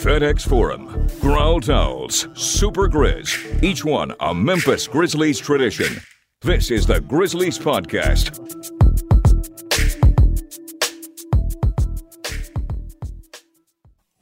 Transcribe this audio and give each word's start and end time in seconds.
FedEx 0.00 0.48
Forum, 0.48 1.06
Growl 1.20 1.60
Towels, 1.60 2.26
Super 2.32 2.88
Grizz, 2.88 3.62
each 3.62 3.84
one 3.84 4.14
a 4.20 4.34
Memphis 4.34 4.88
Grizzlies 4.88 5.38
tradition. 5.38 6.00
This 6.40 6.70
is 6.70 6.86
the 6.86 7.02
Grizzlies 7.02 7.58
Podcast. 7.58 8.38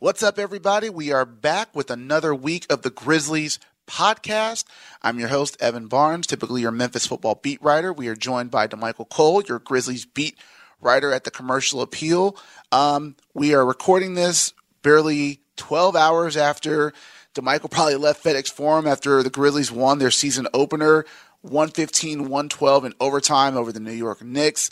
What's 0.00 0.24
up, 0.24 0.40
everybody? 0.40 0.90
We 0.90 1.12
are 1.12 1.24
back 1.24 1.76
with 1.76 1.92
another 1.92 2.34
week 2.34 2.66
of 2.68 2.82
the 2.82 2.90
Grizzlies 2.90 3.60
podcast. 3.86 4.64
I'm 5.00 5.20
your 5.20 5.28
host, 5.28 5.56
Evan 5.60 5.86
Barnes, 5.86 6.26
typically 6.26 6.62
your 6.62 6.72
Memphis 6.72 7.06
football 7.06 7.36
beat 7.36 7.62
writer. 7.62 7.92
We 7.92 8.08
are 8.08 8.16
joined 8.16 8.50
by 8.50 8.66
DeMichael 8.66 9.08
Cole, 9.08 9.44
your 9.44 9.60
Grizzlies 9.60 10.06
beat 10.06 10.36
writer 10.80 11.12
at 11.12 11.22
the 11.22 11.30
Commercial 11.30 11.82
Appeal. 11.82 12.36
Um, 12.72 13.14
we 13.32 13.54
are 13.54 13.64
recording 13.64 14.14
this 14.14 14.54
barely 14.82 15.40
12 15.58 15.94
hours 15.94 16.36
after 16.36 16.92
DeMichael 17.34 17.70
probably 17.70 17.96
left 17.96 18.24
FedEx 18.24 18.50
Forum 18.50 18.86
after 18.86 19.22
the 19.22 19.30
Grizzlies 19.30 19.70
won 19.70 19.98
their 19.98 20.10
season 20.10 20.48
opener, 20.52 21.04
115 21.42 22.22
112 22.22 22.84
in 22.84 22.94
overtime 23.00 23.56
over 23.56 23.70
the 23.70 23.80
New 23.80 23.92
York 23.92 24.22
Knicks. 24.22 24.70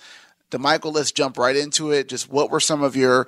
DeMichael, 0.50 0.94
let's 0.94 1.12
jump 1.12 1.38
right 1.38 1.56
into 1.56 1.92
it. 1.92 2.08
Just 2.08 2.30
what 2.30 2.50
were 2.50 2.60
some 2.60 2.82
of 2.82 2.96
your 2.96 3.26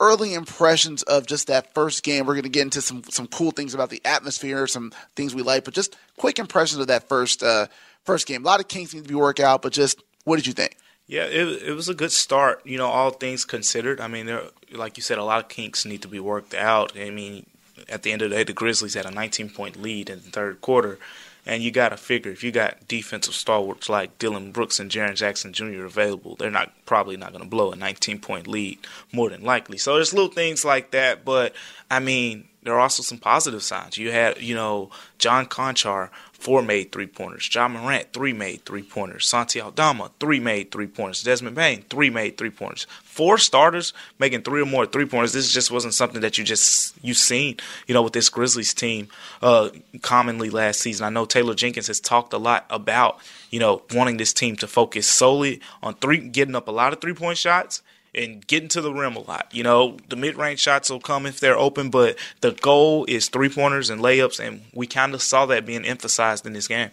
early 0.00 0.34
impressions 0.34 1.02
of 1.04 1.26
just 1.26 1.48
that 1.48 1.74
first 1.74 2.02
game? 2.02 2.26
We're 2.26 2.34
going 2.34 2.44
to 2.44 2.50
get 2.50 2.62
into 2.62 2.82
some 2.82 3.02
some 3.04 3.26
cool 3.26 3.50
things 3.50 3.74
about 3.74 3.90
the 3.90 4.02
atmosphere, 4.04 4.66
some 4.66 4.92
things 5.16 5.34
we 5.34 5.42
like, 5.42 5.64
but 5.64 5.74
just 5.74 5.96
quick 6.16 6.38
impressions 6.38 6.80
of 6.80 6.88
that 6.88 7.08
first 7.08 7.42
uh, 7.42 7.66
first 8.04 8.26
game. 8.26 8.44
A 8.44 8.46
lot 8.46 8.60
of 8.60 8.68
kinks 8.68 8.94
need 8.94 9.04
to 9.04 9.08
be 9.08 9.14
worked 9.14 9.40
out, 9.40 9.62
but 9.62 9.72
just 9.72 10.00
what 10.24 10.36
did 10.36 10.46
you 10.46 10.52
think? 10.52 10.76
Yeah, 11.12 11.24
it 11.24 11.62
it 11.62 11.72
was 11.74 11.90
a 11.90 11.94
good 11.94 12.10
start. 12.10 12.64
You 12.64 12.78
know, 12.78 12.86
all 12.86 13.10
things 13.10 13.44
considered. 13.44 14.00
I 14.00 14.08
mean, 14.08 14.24
there, 14.24 14.44
like 14.72 14.96
you 14.96 15.02
said, 15.02 15.18
a 15.18 15.24
lot 15.24 15.42
of 15.42 15.50
kinks 15.50 15.84
need 15.84 16.00
to 16.00 16.08
be 16.08 16.18
worked 16.18 16.54
out. 16.54 16.96
I 16.96 17.10
mean, 17.10 17.44
at 17.86 18.02
the 18.02 18.12
end 18.12 18.22
of 18.22 18.30
the 18.30 18.36
day, 18.36 18.44
the 18.44 18.54
Grizzlies 18.54 18.94
had 18.94 19.04
a 19.04 19.10
19 19.10 19.50
point 19.50 19.76
lead 19.76 20.08
in 20.08 20.20
the 20.20 20.30
third 20.30 20.62
quarter, 20.62 20.98
and 21.44 21.62
you 21.62 21.70
got 21.70 21.90
to 21.90 21.98
figure 21.98 22.32
if 22.32 22.42
you 22.42 22.50
got 22.50 22.88
defensive 22.88 23.34
stalwarts 23.34 23.90
like 23.90 24.18
Dillon 24.18 24.52
Brooks 24.52 24.80
and 24.80 24.90
Jaren 24.90 25.14
Jackson 25.14 25.52
Jr. 25.52 25.84
available, 25.84 26.34
they're 26.36 26.50
not 26.50 26.72
probably 26.86 27.18
not 27.18 27.32
going 27.32 27.44
to 27.44 27.50
blow 27.50 27.72
a 27.72 27.76
19 27.76 28.18
point 28.18 28.46
lead 28.46 28.78
more 29.12 29.28
than 29.28 29.42
likely. 29.42 29.76
So 29.76 29.96
there's 29.96 30.14
little 30.14 30.32
things 30.32 30.64
like 30.64 30.92
that, 30.92 31.26
but 31.26 31.52
I 31.90 32.00
mean, 32.00 32.48
there 32.62 32.72
are 32.72 32.80
also 32.80 33.02
some 33.02 33.18
positive 33.18 33.62
signs. 33.62 33.98
You 33.98 34.12
had, 34.12 34.40
you 34.40 34.54
know, 34.54 34.88
John 35.18 35.44
Konchar 35.44 36.08
four 36.42 36.60
made 36.60 36.90
three 36.90 37.06
pointers. 37.06 37.48
Ja 37.54 37.68
Morant, 37.68 38.12
three 38.12 38.32
made 38.32 38.64
three 38.64 38.82
pointers. 38.82 39.28
Santi 39.28 39.60
Aldama, 39.60 40.10
three 40.18 40.40
made 40.40 40.72
three 40.72 40.88
pointers. 40.88 41.22
Desmond 41.22 41.54
Bane, 41.54 41.82
three 41.88 42.10
made 42.10 42.36
three 42.36 42.50
pointers. 42.50 42.88
Four 43.04 43.38
starters 43.38 43.92
making 44.18 44.42
three 44.42 44.60
or 44.60 44.66
more 44.66 44.84
three 44.84 45.06
pointers. 45.06 45.32
This 45.32 45.52
just 45.52 45.70
wasn't 45.70 45.94
something 45.94 46.20
that 46.22 46.38
you 46.38 46.44
just 46.44 46.96
you 47.00 47.14
seen, 47.14 47.58
you 47.86 47.94
know, 47.94 48.02
with 48.02 48.12
this 48.12 48.28
Grizzlies 48.28 48.74
team 48.74 49.06
uh, 49.40 49.70
commonly 50.00 50.50
last 50.50 50.80
season. 50.80 51.06
I 51.06 51.10
know 51.10 51.26
Taylor 51.26 51.54
Jenkins 51.54 51.86
has 51.86 52.00
talked 52.00 52.32
a 52.32 52.38
lot 52.38 52.66
about, 52.70 53.20
you 53.50 53.60
know, 53.60 53.82
wanting 53.94 54.16
this 54.16 54.32
team 54.32 54.56
to 54.56 54.66
focus 54.66 55.06
solely 55.06 55.60
on 55.80 55.94
three, 55.94 56.18
getting 56.18 56.56
up 56.56 56.66
a 56.66 56.72
lot 56.72 56.92
of 56.92 57.00
three 57.00 57.14
point 57.14 57.38
shots 57.38 57.82
and 58.14 58.46
getting 58.46 58.68
to 58.68 58.80
the 58.80 58.92
rim 58.92 59.16
a 59.16 59.20
lot. 59.20 59.48
You 59.52 59.62
know, 59.62 59.96
the 60.08 60.16
mid 60.16 60.36
range 60.36 60.60
shots 60.60 60.90
will 60.90 61.00
come 61.00 61.26
if 61.26 61.40
they're 61.40 61.56
open, 61.56 61.90
but 61.90 62.18
the 62.40 62.52
goal 62.52 63.04
is 63.06 63.28
three 63.28 63.48
pointers 63.48 63.90
and 63.90 64.00
layups, 64.00 64.44
and 64.44 64.62
we 64.74 64.86
kind 64.86 65.14
of 65.14 65.22
saw 65.22 65.46
that 65.46 65.66
being 65.66 65.84
emphasized 65.84 66.46
in 66.46 66.52
this 66.52 66.68
game. 66.68 66.90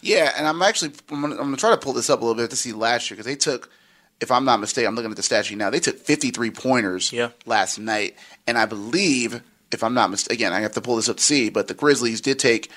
Yeah, 0.00 0.32
and 0.36 0.46
I'm 0.46 0.60
actually 0.60 0.92
I'm 1.10 1.22
gonna, 1.22 1.36
I'm 1.36 1.42
gonna 1.44 1.56
try 1.56 1.70
to 1.70 1.78
pull 1.78 1.94
this 1.94 2.10
up 2.10 2.20
a 2.20 2.24
little 2.24 2.40
bit 2.40 2.50
to 2.50 2.56
see 2.56 2.72
last 2.72 3.10
year 3.10 3.16
because 3.16 3.26
they 3.26 3.36
took, 3.36 3.70
if 4.20 4.30
I'm 4.30 4.44
not 4.44 4.60
mistaken, 4.60 4.88
I'm 4.88 4.94
looking 4.94 5.10
at 5.10 5.16
the 5.16 5.22
stat 5.22 5.46
sheet 5.46 5.56
now. 5.56 5.70
They 5.70 5.80
took 5.80 5.96
53 5.96 6.50
pointers 6.50 7.12
yeah. 7.12 7.30
last 7.46 7.78
night, 7.78 8.16
and 8.46 8.58
I 8.58 8.66
believe, 8.66 9.40
if 9.72 9.82
I'm 9.82 9.94
not 9.94 10.10
mistaken, 10.10 10.34
again 10.34 10.52
I 10.52 10.60
have 10.60 10.72
to 10.72 10.82
pull 10.82 10.96
this 10.96 11.08
up 11.08 11.16
to 11.16 11.22
see, 11.22 11.48
but 11.48 11.68
the 11.68 11.74
Grizzlies 11.74 12.20
did 12.20 12.38
take. 12.38 12.70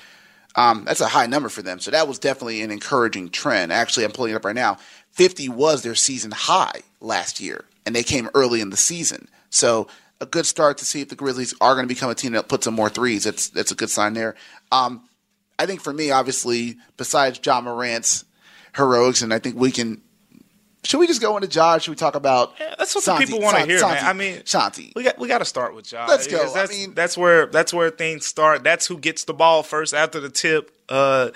Um, 0.56 0.84
that's 0.86 1.00
a 1.00 1.08
high 1.08 1.26
number 1.26 1.48
for 1.48 1.62
them, 1.62 1.78
so 1.78 1.90
that 1.90 2.08
was 2.08 2.18
definitely 2.18 2.62
an 2.62 2.70
encouraging 2.70 3.30
trend. 3.30 3.72
Actually, 3.72 4.04
I'm 4.04 4.12
pulling 4.12 4.32
it 4.32 4.36
up 4.36 4.44
right 4.44 4.54
now. 4.54 4.78
50 5.12 5.48
was 5.50 5.82
their 5.82 5.94
season 5.94 6.30
high 6.30 6.80
last 7.00 7.40
year, 7.40 7.64
and 7.86 7.94
they 7.94 8.02
came 8.02 8.28
early 8.34 8.60
in 8.60 8.70
the 8.70 8.76
season. 8.76 9.28
So 9.50 9.88
a 10.20 10.26
good 10.26 10.46
start 10.46 10.78
to 10.78 10.84
see 10.84 11.00
if 11.00 11.08
the 11.08 11.16
Grizzlies 11.16 11.54
are 11.60 11.74
going 11.74 11.84
to 11.84 11.94
become 11.94 12.10
a 12.10 12.14
team 12.14 12.32
that 12.32 12.48
puts 12.48 12.64
some 12.64 12.74
more 12.74 12.88
threes. 12.88 13.24
That's 13.24 13.48
that's 13.48 13.70
a 13.70 13.76
good 13.76 13.90
sign 13.90 14.14
there. 14.14 14.34
Um, 14.72 15.08
I 15.58 15.66
think 15.66 15.80
for 15.80 15.92
me, 15.92 16.10
obviously, 16.10 16.76
besides 16.96 17.38
John 17.38 17.64
Morant's 17.64 18.24
heroics, 18.74 19.22
and 19.22 19.32
I 19.32 19.38
think 19.38 19.56
we 19.56 19.70
can. 19.70 20.00
Should 20.84 21.00
we 21.00 21.06
just 21.06 21.20
go 21.20 21.36
into 21.36 21.48
Ja? 21.48 21.78
Should 21.78 21.90
we 21.90 21.96
talk 21.96 22.14
about? 22.14 22.54
Yeah, 22.58 22.74
that's 22.78 22.94
what 22.94 23.04
Santi, 23.04 23.24
the 23.24 23.32
people 23.32 23.42
want 23.42 23.56
to 23.56 23.66
hear, 23.66 23.78
Santi, 23.78 23.94
man. 23.96 24.04
I 24.04 24.12
mean, 24.12 24.36
Shanti. 24.42 24.94
We 24.94 25.02
got 25.02 25.18
we 25.18 25.28
got 25.28 25.38
to 25.38 25.44
start 25.44 25.74
with 25.74 25.90
Ja. 25.90 26.06
Let's 26.06 26.26
go. 26.26 26.52
That's, 26.52 26.72
I 26.72 26.74
mean, 26.74 26.94
that's 26.94 27.18
where 27.18 27.46
that's 27.46 27.74
where 27.74 27.90
things 27.90 28.26
start. 28.26 28.62
That's 28.64 28.86
who 28.86 28.96
gets 28.96 29.24
the 29.24 29.34
ball 29.34 29.62
first 29.62 29.92
after 29.92 30.20
the 30.20 30.30
tip. 30.30 30.70
Uh, 30.88 31.30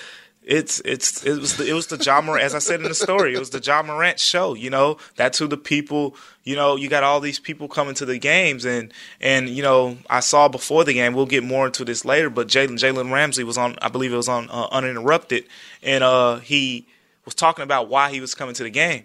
it's 0.44 0.80
it's 0.84 1.24
it 1.24 1.38
was 1.38 1.56
the, 1.56 1.68
it 1.68 1.72
was 1.72 1.86
the 1.86 1.96
Ja 1.96 2.20
Morant 2.20 2.42
as 2.42 2.54
I 2.54 2.58
said 2.58 2.80
in 2.80 2.88
the 2.88 2.94
story. 2.94 3.34
It 3.34 3.38
was 3.38 3.50
the 3.50 3.60
Ja 3.60 3.82
Morant 3.82 4.18
show. 4.18 4.54
You 4.54 4.70
know, 4.70 4.96
that's 5.16 5.38
who 5.38 5.46
the 5.46 5.56
people. 5.56 6.16
You 6.44 6.56
know, 6.56 6.74
you 6.74 6.88
got 6.88 7.04
all 7.04 7.20
these 7.20 7.38
people 7.38 7.68
coming 7.68 7.94
to 7.94 8.04
the 8.04 8.18
games, 8.18 8.64
and 8.64 8.92
and 9.20 9.48
you 9.48 9.62
know, 9.62 9.98
I 10.10 10.20
saw 10.20 10.48
before 10.48 10.84
the 10.84 10.94
game. 10.94 11.14
We'll 11.14 11.26
get 11.26 11.44
more 11.44 11.66
into 11.66 11.84
this 11.84 12.04
later, 12.04 12.30
but 12.30 12.48
Jalen 12.48 12.78
Jalen 12.78 13.12
Ramsey 13.12 13.44
was 13.44 13.56
on. 13.56 13.76
I 13.80 13.88
believe 13.88 14.12
it 14.12 14.16
was 14.16 14.28
on 14.28 14.48
uh, 14.50 14.66
uninterrupted, 14.72 15.44
and 15.82 16.02
uh, 16.02 16.36
he 16.38 16.86
was 17.24 17.34
talking 17.34 17.62
about 17.62 17.88
why 17.88 18.10
he 18.10 18.20
was 18.20 18.34
coming 18.34 18.54
to 18.56 18.64
the 18.64 18.70
game. 18.70 19.04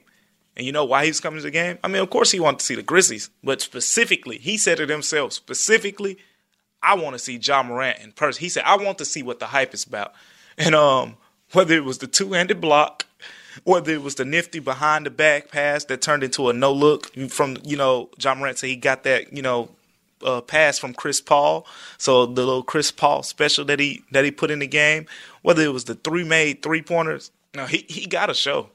And 0.57 0.65
you 0.65 0.71
know 0.71 0.83
why 0.83 1.03
he 1.03 1.11
was 1.11 1.19
coming 1.19 1.37
to 1.39 1.43
the 1.43 1.51
game? 1.51 1.77
I 1.83 1.87
mean, 1.87 2.01
of 2.01 2.09
course 2.09 2.31
he 2.31 2.39
wanted 2.39 2.59
to 2.59 2.65
see 2.65 2.73
the 2.73 2.81
Grizzlies, 2.81 3.29
but 3.43 3.61
specifically, 3.61 4.39
he 4.39 4.57
said 4.57 4.79
it 4.79 4.89
himself. 4.89 5.31
Specifically, 5.33 6.17
I 6.81 6.95
want 6.95 7.13
to 7.13 7.19
see 7.19 7.37
Ja 7.37 7.61
Morant 7.61 7.99
in 7.99 8.11
person. 8.11 8.41
He 8.41 8.49
said, 8.49 8.63
I 8.65 8.75
want 8.75 8.97
to 8.97 9.05
see 9.05 9.21
what 9.21 9.39
the 9.39 9.45
hype 9.45 9.73
is 9.73 9.85
about. 9.85 10.13
And 10.59 10.73
um, 10.73 11.17
whether 11.51 11.75
it 11.75 11.83
was 11.83 11.99
the 11.99 12.07
two 12.07 12.33
handed 12.33 12.59
block, 12.59 13.05
whether 13.63 13.91
it 13.91 14.01
was 14.01 14.15
the 14.15 14.25
nifty 14.25 14.57
behind 14.57 15.05
the 15.05 15.11
back 15.11 15.51
pass 15.51 15.85
that 15.85 16.01
turned 16.01 16.23
into 16.23 16.49
a 16.49 16.53
no 16.53 16.73
look 16.73 17.13
from, 17.29 17.57
you 17.63 17.77
know, 17.77 18.09
Ja 18.19 18.33
Morant 18.33 18.57
said 18.57 18.71
he 18.71 18.75
got 18.75 19.03
that, 19.03 19.31
you 19.31 19.43
know, 19.43 19.69
uh, 20.25 20.41
pass 20.41 20.79
from 20.79 20.95
Chris 20.95 21.21
Paul. 21.21 21.67
So 21.99 22.25
the 22.25 22.43
little 22.43 22.63
Chris 22.63 22.89
Paul 22.89 23.21
special 23.21 23.65
that 23.65 23.79
he 23.79 24.03
that 24.13 24.25
he 24.25 24.31
put 24.31 24.49
in 24.49 24.57
the 24.57 24.65
game, 24.65 25.05
whether 25.43 25.61
it 25.61 25.71
was 25.71 25.83
the 25.83 25.93
three 25.93 26.23
made 26.23 26.63
three 26.63 26.81
pointers, 26.81 27.29
no, 27.53 27.67
he 27.67 27.85
he 27.87 28.07
got 28.07 28.31
a 28.31 28.33
show. 28.33 28.71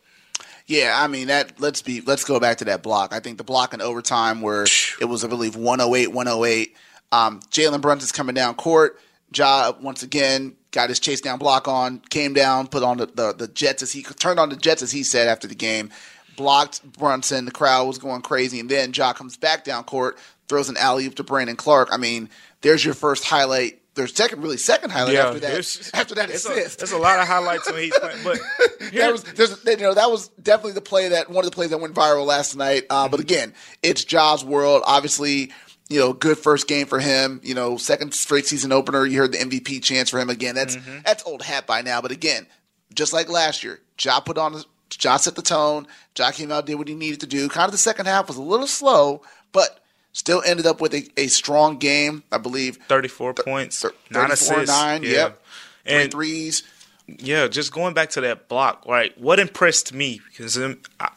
Yeah, 0.66 0.94
I 0.96 1.06
mean 1.06 1.28
that. 1.28 1.60
Let's 1.60 1.82
be. 1.82 2.00
Let's 2.00 2.24
go 2.24 2.38
back 2.40 2.58
to 2.58 2.64
that 2.66 2.82
block. 2.82 3.12
I 3.12 3.20
think 3.20 3.38
the 3.38 3.44
block 3.44 3.74
in 3.74 3.80
overtime 3.80 4.40
where 4.40 4.64
it 5.00 5.08
was, 5.08 5.24
I 5.24 5.28
believe, 5.28 5.56
108, 5.56 6.08
108. 6.08 6.76
Um, 7.10 7.40
Jalen 7.50 7.80
Brunson's 7.80 8.12
coming 8.12 8.34
down 8.34 8.54
court. 8.54 8.98
Ja 9.34 9.72
once 9.80 10.02
again 10.02 10.56
got 10.72 10.88
his 10.88 10.98
chase 10.98 11.20
down 11.20 11.38
block 11.38 11.68
on, 11.68 12.00
came 12.10 12.32
down, 12.32 12.66
put 12.66 12.82
on 12.82 12.96
the, 12.96 13.06
the, 13.06 13.34
the 13.34 13.48
Jets 13.48 13.82
as 13.82 13.92
he 13.92 14.02
turned 14.02 14.40
on 14.40 14.48
the 14.48 14.56
Jets 14.56 14.82
as 14.82 14.90
he 14.90 15.02
said 15.02 15.28
after 15.28 15.46
the 15.46 15.54
game, 15.54 15.90
blocked 16.36 16.82
Brunson. 16.98 17.44
The 17.44 17.52
crowd 17.52 17.86
was 17.86 17.98
going 17.98 18.22
crazy, 18.22 18.58
and 18.58 18.68
then 18.68 18.92
Ja 18.92 19.12
comes 19.12 19.36
back 19.36 19.64
down 19.64 19.84
court, 19.84 20.18
throws 20.48 20.68
an 20.68 20.76
alley 20.78 21.06
oop 21.06 21.14
to 21.16 21.22
Brandon 21.22 21.56
Clarke. 21.56 21.90
I 21.92 21.98
mean, 21.98 22.30
there's 22.62 22.84
your 22.84 22.94
first 22.94 23.24
highlight. 23.24 23.81
There's 23.94 24.14
second, 24.14 24.40
really 24.42 24.56
second 24.56 24.90
highlight 24.90 25.14
Yeah, 25.14 25.26
after 25.26 25.40
that. 25.40 25.90
After 25.94 26.14
that 26.14 26.30
assist, 26.30 26.76
a, 26.76 26.78
there's 26.78 26.92
a 26.92 26.98
lot 26.98 27.18
of 27.20 27.26
highlights 27.28 27.70
when 27.70 27.82
he's 27.82 27.98
playing, 27.98 28.24
but 28.24 28.38
that 28.92 29.12
was 29.12 29.22
there's, 29.24 29.62
you 29.66 29.76
know 29.76 29.92
that 29.94 30.10
was 30.10 30.28
definitely 30.42 30.72
the 30.72 30.80
play 30.80 31.08
that 31.10 31.28
one 31.30 31.44
of 31.44 31.50
the 31.50 31.54
plays 31.54 31.70
that 31.70 31.78
went 31.78 31.94
viral 31.94 32.24
last 32.24 32.56
night. 32.56 32.84
Uh, 32.88 33.08
But 33.08 33.20
again, 33.20 33.52
it's 33.82 34.04
Ja's 34.04 34.44
world. 34.44 34.82
Obviously, 34.86 35.52
you 35.90 35.98
know, 36.00 36.14
good 36.14 36.38
first 36.38 36.68
game 36.68 36.86
for 36.86 37.00
him. 37.00 37.40
You 37.44 37.54
know, 37.54 37.76
second 37.76 38.14
straight 38.14 38.46
season 38.46 38.72
opener. 38.72 39.04
You 39.04 39.18
heard 39.18 39.32
the 39.32 39.38
MVP 39.38 39.82
chance 39.82 40.08
for 40.08 40.18
him 40.18 40.30
again. 40.30 40.54
That's 40.54 40.78
that's 41.04 41.22
old 41.26 41.42
hat 41.42 41.66
by 41.66 41.82
now. 41.82 42.00
But 42.00 42.12
again, 42.12 42.46
just 42.94 43.12
like 43.12 43.28
last 43.28 43.62
year, 43.62 43.80
Ja 44.00 44.20
put 44.20 44.38
on 44.38 44.62
Ja 45.02 45.18
set 45.18 45.34
the 45.34 45.42
tone. 45.42 45.86
Ja 46.18 46.30
came 46.30 46.50
out, 46.50 46.64
did 46.64 46.76
what 46.76 46.88
he 46.88 46.94
needed 46.94 47.20
to 47.20 47.26
do. 47.26 47.46
Kind 47.50 47.66
of 47.66 47.72
the 47.72 47.78
second 47.78 48.06
half 48.06 48.26
was 48.28 48.38
a 48.38 48.42
little 48.42 48.66
slow, 48.66 49.20
but 49.52 49.80
still 50.12 50.42
ended 50.44 50.66
up 50.66 50.80
with 50.80 50.94
a, 50.94 51.08
a 51.16 51.26
strong 51.28 51.78
game. 51.78 52.22
I 52.30 52.38
believe 52.38 52.76
34 52.88 53.34
points, 53.34 53.80
thir- 53.82 53.92
nine 54.10 54.30
assists. 54.30 54.68
nine. 54.68 55.02
yeah. 55.02 55.10
Yep, 55.10 55.42
three 55.84 55.94
And 55.94 56.12
threes. 56.12 56.62
yeah, 57.06 57.48
just 57.48 57.72
going 57.72 57.94
back 57.94 58.10
to 58.10 58.20
that 58.22 58.48
block, 58.48 58.84
right? 58.86 59.16
What 59.18 59.38
impressed 59.40 59.92
me 59.92 60.20
because 60.30 60.56
um, 60.56 60.78
I, 61.00 61.08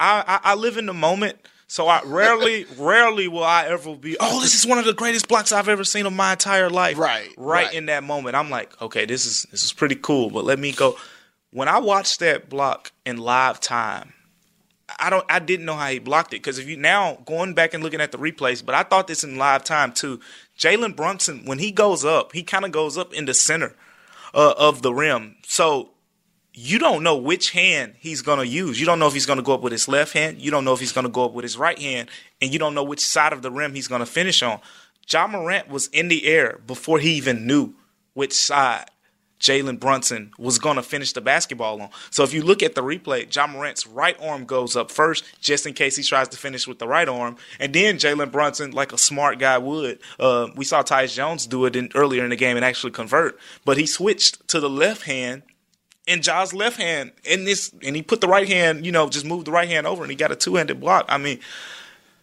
I 0.00 0.40
I 0.44 0.54
live 0.54 0.76
in 0.76 0.86
the 0.86 0.92
moment, 0.94 1.36
so 1.68 1.88
I 1.88 2.00
rarely 2.04 2.64
rarely 2.78 3.28
will 3.28 3.44
I 3.44 3.66
ever 3.66 3.94
be. 3.96 4.16
Oh, 4.20 4.40
this 4.40 4.54
is 4.54 4.66
one 4.66 4.78
of 4.78 4.84
the 4.84 4.92
greatest 4.94 5.28
blocks 5.28 5.52
I've 5.52 5.68
ever 5.68 5.84
seen 5.84 6.06
in 6.06 6.14
my 6.14 6.32
entire 6.32 6.70
life. 6.70 6.98
Right, 6.98 7.28
right, 7.36 7.66
right. 7.66 7.74
in 7.74 7.86
that 7.86 8.04
moment, 8.04 8.36
I'm 8.36 8.50
like, 8.50 8.80
okay, 8.82 9.04
this 9.06 9.26
is 9.26 9.44
this 9.50 9.64
is 9.64 9.72
pretty 9.72 9.96
cool, 9.96 10.30
but 10.30 10.44
let 10.44 10.58
me 10.58 10.72
go. 10.72 10.96
When 11.50 11.68
I 11.68 11.78
watched 11.78 12.20
that 12.20 12.50
block 12.50 12.92
in 13.06 13.16
live 13.16 13.60
time, 13.60 14.12
I 14.98 15.10
don't 15.10 15.24
I 15.28 15.38
didn't 15.38 15.66
know 15.66 15.74
how 15.74 15.88
he 15.88 15.98
blocked 15.98 16.32
it 16.32 16.42
because 16.42 16.58
if 16.58 16.68
you 16.68 16.76
now 16.76 17.18
going 17.26 17.54
back 17.54 17.74
and 17.74 17.82
looking 17.82 18.00
at 18.00 18.12
the 18.12 18.18
replays, 18.18 18.64
but 18.64 18.74
I 18.74 18.82
thought 18.82 19.06
this 19.06 19.24
in 19.24 19.36
live 19.36 19.64
time 19.64 19.92
too. 19.92 20.20
Jalen 20.58 20.96
Brunson 20.96 21.44
when 21.44 21.58
he 21.58 21.70
goes 21.70 22.04
up, 22.04 22.32
he 22.32 22.42
kind 22.42 22.64
of 22.64 22.72
goes 22.72 22.96
up 22.96 23.12
in 23.12 23.26
the 23.26 23.34
center 23.34 23.74
uh, 24.34 24.54
of 24.56 24.82
the 24.82 24.92
rim, 24.92 25.36
so 25.44 25.90
you 26.54 26.78
don't 26.78 27.02
know 27.02 27.16
which 27.16 27.50
hand 27.50 27.94
he's 27.98 28.22
gonna 28.22 28.44
use. 28.44 28.80
You 28.80 28.86
don't 28.86 28.98
know 28.98 29.06
if 29.06 29.12
he's 29.12 29.26
gonna 29.26 29.42
go 29.42 29.54
up 29.54 29.60
with 29.60 29.72
his 29.72 29.88
left 29.88 30.14
hand. 30.14 30.40
You 30.40 30.50
don't 30.50 30.64
know 30.64 30.72
if 30.72 30.80
he's 30.80 30.92
gonna 30.92 31.10
go 31.10 31.26
up 31.26 31.32
with 31.32 31.42
his 31.42 31.58
right 31.58 31.78
hand, 31.78 32.08
and 32.40 32.52
you 32.52 32.58
don't 32.58 32.74
know 32.74 32.84
which 32.84 33.00
side 33.00 33.32
of 33.32 33.42
the 33.42 33.50
rim 33.50 33.74
he's 33.74 33.88
gonna 33.88 34.06
finish 34.06 34.42
on. 34.42 34.60
Ja 35.10 35.26
Morant 35.26 35.68
was 35.68 35.88
in 35.88 36.08
the 36.08 36.26
air 36.26 36.60
before 36.66 36.98
he 36.98 37.12
even 37.12 37.46
knew 37.46 37.74
which 38.14 38.32
side 38.32 38.86
Jalen 39.40 39.78
Brunson 39.78 40.32
was 40.38 40.58
going 40.58 40.76
to 40.76 40.82
finish 40.82 41.12
the 41.12 41.20
basketball 41.20 41.80
on. 41.82 41.90
So 42.10 42.22
if 42.22 42.32
you 42.32 42.42
look 42.42 42.62
at 42.62 42.74
the 42.74 42.82
replay, 42.82 43.34
Ja 43.34 43.46
Morant's 43.46 43.86
right 43.86 44.16
arm 44.20 44.44
goes 44.44 44.76
up 44.76 44.90
first, 44.90 45.24
just 45.40 45.66
in 45.66 45.74
case 45.74 45.96
he 45.96 46.02
tries 46.02 46.28
to 46.28 46.36
finish 46.36 46.66
with 46.66 46.78
the 46.78 46.88
right 46.88 47.08
arm, 47.08 47.36
and 47.60 47.74
then 47.74 47.96
Jalen 47.96 48.32
Brunson, 48.32 48.70
like 48.70 48.92
a 48.92 48.98
smart 48.98 49.38
guy 49.38 49.58
would, 49.58 49.98
uh, 50.18 50.48
we 50.56 50.64
saw 50.64 50.82
Tyus 50.82 51.14
Jones 51.14 51.46
do 51.46 51.64
it 51.66 51.76
in, 51.76 51.90
earlier 51.94 52.24
in 52.24 52.30
the 52.30 52.36
game 52.36 52.56
and 52.56 52.64
actually 52.64 52.92
convert, 52.92 53.38
but 53.64 53.76
he 53.76 53.86
switched 53.86 54.46
to 54.48 54.60
the 54.60 54.70
left 54.70 55.02
hand. 55.02 55.42
And 56.08 56.22
Ja's 56.22 56.54
left 56.54 56.76
hand 56.76 57.10
in 57.24 57.44
this, 57.46 57.72
and 57.82 57.96
he 57.96 58.02
put 58.02 58.20
the 58.20 58.28
right 58.28 58.46
hand, 58.46 58.86
you 58.86 58.92
know, 58.92 59.08
just 59.08 59.26
moved 59.26 59.48
the 59.48 59.50
right 59.50 59.68
hand 59.68 59.88
over, 59.88 60.04
and 60.04 60.10
he 60.10 60.14
got 60.14 60.30
a 60.30 60.36
two-handed 60.36 60.78
block. 60.78 61.04
I 61.08 61.18
mean, 61.18 61.40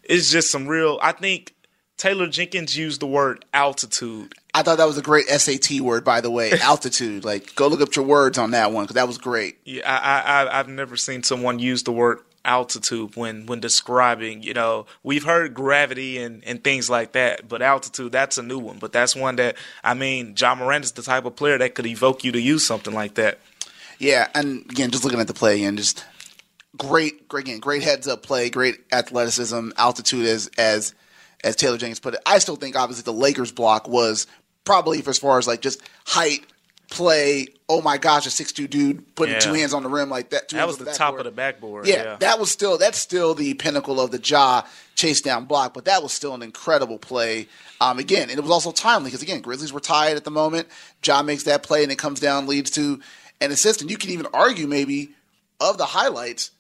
it's 0.04 0.32
just 0.32 0.50
some 0.50 0.70
real. 0.70 1.00
I 1.02 1.12
think 1.12 1.54
Taylor 1.98 2.28
Jenkins 2.28 2.78
used 2.78 3.02
the 3.02 3.08
word 3.08 3.44
altitude. 3.54 4.36
I 4.54 4.62
thought 4.62 4.78
that 4.78 4.86
was 4.86 4.98
a 4.98 5.02
great 5.02 5.28
SAT 5.28 5.82
word, 5.82 6.04
by 6.04 6.22
the 6.22 6.30
way, 6.30 6.52
altitude. 6.62 7.26
Like, 7.26 7.56
go 7.56 7.68
look 7.68 7.82
up 7.82 7.96
your 7.96 8.06
words 8.06 8.38
on 8.38 8.52
that 8.52 8.72
one 8.72 8.84
because 8.84 8.96
that 8.96 9.08
was 9.08 9.18
great. 9.18 9.58
Yeah, 9.66 9.82
I, 9.86 10.44
I, 10.46 10.60
I've 10.60 10.68
never 10.68 10.96
seen 10.96 11.24
someone 11.24 11.60
use 11.60 11.84
the 11.84 11.92
word 11.92 12.20
altitude 12.46 13.16
when 13.16 13.46
when 13.46 13.60
describing. 13.60 14.44
You 14.44 14.54
know, 14.54 14.86
we've 15.02 15.24
heard 15.24 15.54
gravity 15.54 16.18
and 16.20 16.44
and 16.46 16.64
things 16.64 16.90
like 16.90 17.14
that, 17.14 17.48
but 17.48 17.62
altitude 17.62 18.12
that's 18.12 18.38
a 18.38 18.44
new 18.44 18.60
one. 18.60 18.78
But 18.80 18.92
that's 18.92 19.16
one 19.16 19.38
that 19.38 19.56
I 19.84 19.94
mean, 19.94 20.36
Ja 20.38 20.56
Morant 20.56 20.86
is 20.86 20.92
the 20.92 21.02
type 21.02 21.26
of 21.26 21.36
player 21.36 21.58
that 21.58 21.76
could 21.76 21.88
evoke 21.88 22.24
you 22.24 22.32
to 22.32 22.42
use 22.42 22.66
something 22.66 22.94
like 22.94 23.16
that. 23.16 23.40
Yeah, 24.00 24.28
and 24.36 24.66
again, 24.70 24.92
just 24.92 25.04
looking 25.04 25.20
at 25.20 25.28
the 25.28 25.34
play 25.34 25.64
and 25.64 25.78
just 25.78 26.06
great, 26.78 27.28
great 27.28 27.46
again, 27.46 27.60
great 27.60 27.84
heads 27.84 28.08
up 28.08 28.24
play, 28.24 28.50
great 28.50 28.82
athleticism, 28.92 29.70
altitude 29.78 30.26
as 30.26 30.50
as 30.58 30.94
as 31.44 31.56
Taylor 31.56 31.78
Jenkins 31.78 32.00
put 32.00 32.14
it. 32.14 32.22
I 32.26 32.40
still 32.40 32.56
think 32.56 32.76
obviously 32.76 33.04
the 33.04 33.14
Lakers 33.14 33.52
block 33.52 33.88
was 33.88 34.28
probably 34.66 35.02
for 35.02 35.10
as 35.10 35.18
far 35.20 35.38
as 35.38 35.48
like 35.48 35.62
just 35.62 35.82
height, 36.06 36.46
play. 36.90 37.48
Oh 37.70 37.82
my 37.82 37.98
gosh, 37.98 38.26
a 38.28 38.30
six 38.30 38.52
two 38.52 38.68
dude 38.68 39.16
putting 39.16 39.34
Yeah. 39.36 39.40
two 39.40 39.54
hands 39.54 39.74
on 39.74 39.84
the 39.84 39.90
rim 39.90 40.10
like 40.10 40.30
that. 40.30 40.50
That 40.50 40.68
was 40.68 40.80
on 40.80 40.86
the 40.86 40.92
top 40.94 41.18
of 41.18 41.24
the 41.26 41.32
backboard. 41.32 41.88
Yeah, 41.88 42.04
Yeah, 42.04 42.16
that 42.20 42.40
was 42.40 42.52
still 42.52 42.78
that's 42.78 42.98
still 43.00 43.34
the 43.34 43.54
pinnacle 43.56 44.00
of 44.00 44.12
the 44.12 44.20
Ja 44.24 44.64
chase 44.96 45.22
down 45.22 45.46
block, 45.46 45.74
but 45.74 45.86
that 45.86 46.04
was 46.04 46.14
still 46.14 46.34
an 46.36 46.44
incredible 46.44 47.00
play. 47.00 47.48
Um, 47.82 47.98
again, 48.00 48.30
and 48.30 48.38
it 48.38 48.42
was 48.42 48.52
also 48.52 48.72
timely 48.72 49.10
because 49.10 49.24
again, 49.24 49.42
Grizzlies 49.42 49.74
were 49.74 49.80
tied 49.80 50.16
at 50.18 50.24
the 50.24 50.32
moment. 50.32 50.68
Ja 51.04 51.24
makes 51.24 51.44
that 51.44 51.64
play, 51.64 51.84
and 51.84 51.92
it 51.92 51.98
comes 51.98 52.20
down, 52.20 52.46
leads 52.48 52.70
to 52.72 53.00
an 53.42 53.52
assist. 53.52 53.82
And 53.82 53.90
you 53.90 53.98
can 53.98 54.12
even 54.12 54.28
argue 54.34 54.68
maybe 54.68 55.10
of 55.60 55.78
the 55.78 55.86
highlights, 55.86 56.52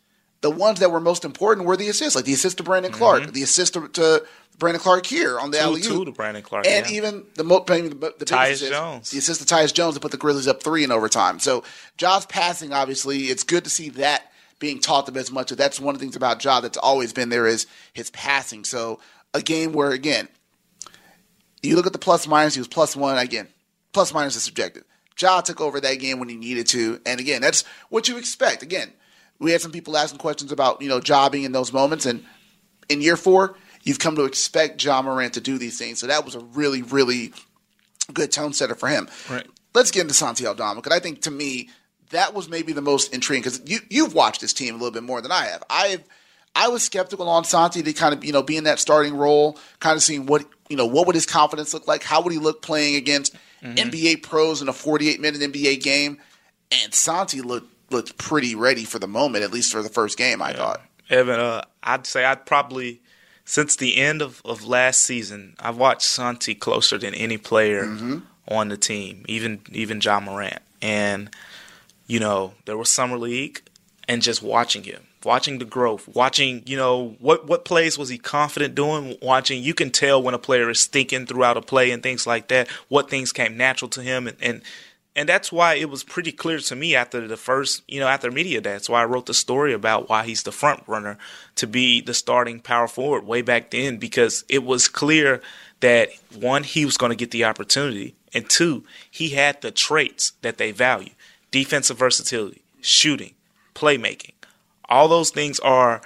the 0.44 0.51
ones 0.51 0.81
that 0.81 0.92
were 0.92 1.00
most 1.00 1.24
important 1.24 1.66
were 1.66 1.78
the 1.78 1.88
assists, 1.88 2.18
like 2.18 2.25
the 2.25 2.34
assist 2.34 2.57
to 2.57 2.63
Brandon 2.63 2.92
Clarke, 2.92 3.24
mm-hmm. 3.24 3.31
the 3.31 3.44
assist 3.44 3.75
to, 3.75 3.88
to 3.88 4.25
Brandon 4.60 4.81
Clarke 4.81 5.06
here 5.06 5.40
on 5.40 5.51
the 5.51 5.60
alley 5.60 5.81
two 5.81 6.04
to 6.04 6.12
Brandon 6.12 6.44
Clarke. 6.44 6.68
and 6.68 6.86
yeah. 6.86 6.98
even 6.98 7.24
the 7.36 7.45
mo- 7.45 7.63
maybe 7.69 7.88
the, 7.88 8.13
the 8.19 8.25
Tyus 8.25 8.51
assist, 8.51 8.72
Jones. 8.72 9.10
the 9.12 9.18
assist 9.19 9.48
to 9.48 9.56
Tyus 9.56 9.74
Jones 9.74 9.95
to 9.95 10.01
put 10.01 10.12
the 10.12 10.18
Grizzlies 10.18 10.50
up 10.50 10.62
three 10.62 10.84
in 10.84 10.92
overtime. 10.92 11.40
So 11.40 11.63
Ja's 11.95 12.25
passing, 12.25 12.74
obviously, 12.74 13.28
it's 13.28 13.44
good 13.44 13.63
to 13.63 13.69
see 13.69 13.88
that 13.92 14.34
being 14.60 14.81
taught 14.81 15.06
them 15.06 15.16
as 15.16 15.31
much. 15.31 15.50
That's 15.51 15.80
one 15.80 15.95
of 15.95 16.00
the 16.01 16.06
things 16.06 16.18
about 16.18 16.44
Ja 16.44 16.60
that's 16.60 16.78
always 16.78 17.13
been 17.13 17.30
there 17.30 17.48
is 17.48 17.66
his 17.94 18.12
passing. 18.12 18.66
So 18.66 19.00
a 19.34 19.42
game 19.42 19.72
where 19.72 19.92
again, 19.92 20.28
you 21.62 21.78
look 21.78 21.88
at 21.88 21.94
the 21.94 22.00
plus 22.00 22.28
minus, 22.28 22.54
he 22.54 22.60
was 22.60 22.68
plus 22.68 22.98
one 22.98 23.18
again. 23.18 23.48
Plus 23.94 24.13
minus 24.13 24.36
is 24.36 24.44
subjective. 24.44 24.84
Ja 25.18 25.39
took 25.39 25.62
over 25.62 25.80
that 25.80 26.00
game 26.00 26.19
when 26.19 26.28
he 26.28 26.36
needed 26.36 26.68
to, 26.68 27.00
and 27.06 27.22
again, 27.22 27.42
that's 27.42 27.63
what 27.88 28.10
you 28.10 28.18
expect. 28.18 28.62
Again, 28.62 28.92
we 29.40 29.52
had 29.52 29.62
some 29.62 29.72
people 29.72 29.98
asking 29.98 30.20
questions 30.20 30.52
about 30.52 30.82
you 30.82 30.90
know 30.90 31.00
jobbing 31.00 31.44
in 31.44 31.52
those 31.52 31.74
moments, 31.74 32.06
and 32.06 32.24
in 32.90 33.02
year 33.02 33.18
four, 33.18 33.56
you've 33.84 34.00
come 34.00 34.16
to 34.16 34.24
expect 34.24 34.84
Ja 34.84 35.02
Morant 35.02 35.34
to 35.34 35.42
do 35.42 35.58
these 35.58 35.78
things. 35.78 36.00
So 36.00 36.08
that 36.08 36.26
was 36.26 36.36
a 36.36 36.40
really, 36.40 36.82
really 36.82 37.34
good 38.14 38.32
tone 38.32 38.54
setter 38.54 38.76
for 38.76 38.88
him. 38.88 39.10
Right. 39.30 39.48
Let's 39.74 39.92
get 39.92 40.02
into 40.02 40.14
Santi 40.14 40.46
Aldama 40.46 40.82
because 40.82 40.96
I 40.96 41.00
think 41.00 41.22
to 41.24 41.32
me 41.32 41.70
that 42.12 42.34
was 42.34 42.50
maybe 42.50 42.74
the 42.74 42.82
most 42.82 43.14
intriguing 43.14 43.44
because 43.44 43.62
you 43.66 43.80
you've 43.90 44.14
watched 44.14 44.42
this 44.42 44.54
team 44.54 44.76
a 44.76 44.78
little 44.78 44.92
bit 44.92 45.04
more 45.04 45.22
than 45.22 45.32
I 45.32 45.46
have. 45.46 45.64
I've 45.70 46.04
I 46.56 46.68
was 46.68 46.84
skeptical 46.84 47.28
on 47.28 47.44
Santi 47.44 47.82
to 47.82 47.94
kind 47.94 48.14
of 48.14 48.24
you 48.24 48.32
know 48.32 48.44
be 48.44 48.58
in 48.58 48.66
that 48.66 48.80
starting 48.80 49.16
role, 49.16 49.58
kind 49.80 49.96
of 49.96 50.04
seeing 50.04 50.26
what 50.26 50.46
you 50.70 50.78
know 50.78 50.86
what 50.86 51.08
would 51.08 51.16
his 51.16 51.26
confidence 51.26 51.74
look 51.74 51.88
like, 51.88 52.04
how 52.04 52.22
would 52.22 52.32
he 52.32 52.40
look 52.40 52.62
playing 52.62 52.96
against 52.96 53.36
mm-hmm. 53.62 53.76
NBA 53.76 54.24
pros 54.24 54.62
in 54.62 54.70
a 54.70 54.74
48 54.74 55.20
minute 55.20 55.42
NBA 55.42 55.82
game, 55.82 56.20
and 56.72 56.94
Santi 56.94 57.42
looked 57.42 57.73
looked 57.94 58.18
pretty 58.18 58.56
ready 58.56 58.84
for 58.84 59.00
the 59.00 59.07
moment, 59.07 59.44
at 59.44 59.54
least 59.54 59.72
for 59.72 59.81
the 59.81 59.90
first 59.90 60.18
game. 60.18 60.42
I 60.42 60.54
thought. 60.54 60.81
Evan, 61.10 61.40
uh, 61.40 61.63
I'd 61.84 62.06
say 62.07 62.25
I'd 62.25 62.45
probably 62.45 63.01
since 63.45 63.75
the 63.75 63.98
end 63.98 64.22
of, 64.22 64.42
of 64.45 64.66
last 64.66 65.01
season, 65.01 65.56
I've 65.60 65.78
watched 65.78 66.04
Santi 66.04 66.56
closer 66.56 66.98
than 66.98 67.13
any 67.13 67.38
player 67.38 67.86
on 68.48 68.69
the 68.69 68.78
team, 68.78 69.25
even 69.28 69.62
even 69.72 70.01
Ja 70.01 70.19
Morant. 70.19 70.60
And 70.81 71.30
you 72.07 72.19
know, 72.19 72.54
there 72.66 72.78
was 72.78 72.90
summer 72.90 73.18
league, 73.18 73.62
and 74.07 74.22
just 74.22 74.42
watching 74.42 74.84
him, 74.84 75.04
watching 75.24 75.60
the 75.60 75.66
growth, 75.66 76.07
watching 76.07 76.63
you 76.66 76.78
know 76.78 77.16
what 77.19 77.48
what 77.48 77.66
plays 77.66 77.98
was 77.98 78.10
he 78.10 78.18
confident 78.18 78.75
doing. 78.75 79.18
Watching, 79.22 79.62
you 79.62 79.74
can 79.74 79.92
tell 79.92 80.22
when 80.22 80.34
a 80.34 80.39
player 80.39 80.69
is 80.69 80.86
thinking 80.86 81.25
throughout 81.25 81.57
a 81.57 81.62
play 81.62 81.92
and 81.92 82.01
things 82.01 82.25
like 82.25 82.48
that. 82.48 82.69
What 82.88 83.10
things 83.10 83.31
came 83.34 83.57
natural 83.57 83.89
to 83.89 84.01
him, 84.01 84.28
and. 84.28 84.38
and 84.42 84.62
and 85.15 85.30
that's 85.30 85.51
why 85.51 85.75
it 85.75 85.89
was 85.89 86.04
pretty 86.04 86.31
clear 86.31 86.60
to 86.60 86.75
me 86.75 86.95
after 86.95 87.27
the 87.27 87.38
first, 87.38 87.83
you 87.88 88.00
know, 88.00 88.07
after 88.07 88.31
media 88.31 88.62
day. 88.62 88.71
That's 88.71 88.89
why 88.89 89.01
I 89.01 89.06
wrote 89.06 89.27
the 89.27 89.33
story 89.33 89.74
about 89.74 90.10
why 90.10 90.24
he's 90.24 90.44
the 90.44 90.51
front 90.51 90.83
runner 90.88 91.18
to 91.56 91.68
be 91.68 92.01
the 92.01 92.13
starting 92.13 92.60
power 92.60 92.88
forward 92.88 93.25
way 93.25 93.42
back 93.42 93.69
then 93.69 93.98
because 93.98 94.44
it 94.50 94.63
was 94.63 94.88
clear 94.88 95.42
that 95.81 96.10
one, 96.33 96.63
he 96.63 96.86
was 96.86 96.98
going 96.98 97.12
to 97.12 97.15
get 97.15 97.31
the 97.31 97.44
opportunity, 97.44 98.15
and 98.33 98.50
two, 98.50 98.83
he 99.12 99.30
had 99.30 99.62
the 99.62 99.71
traits 99.71 100.33
that 100.42 100.57
they 100.57 100.71
value: 100.71 101.12
defensive 101.51 101.98
versatility, 102.00 102.62
shooting, 102.81 103.33
playmaking. 103.75 104.33
All 104.89 105.07
those 105.07 105.30
things 105.30 105.60
are 105.60 106.01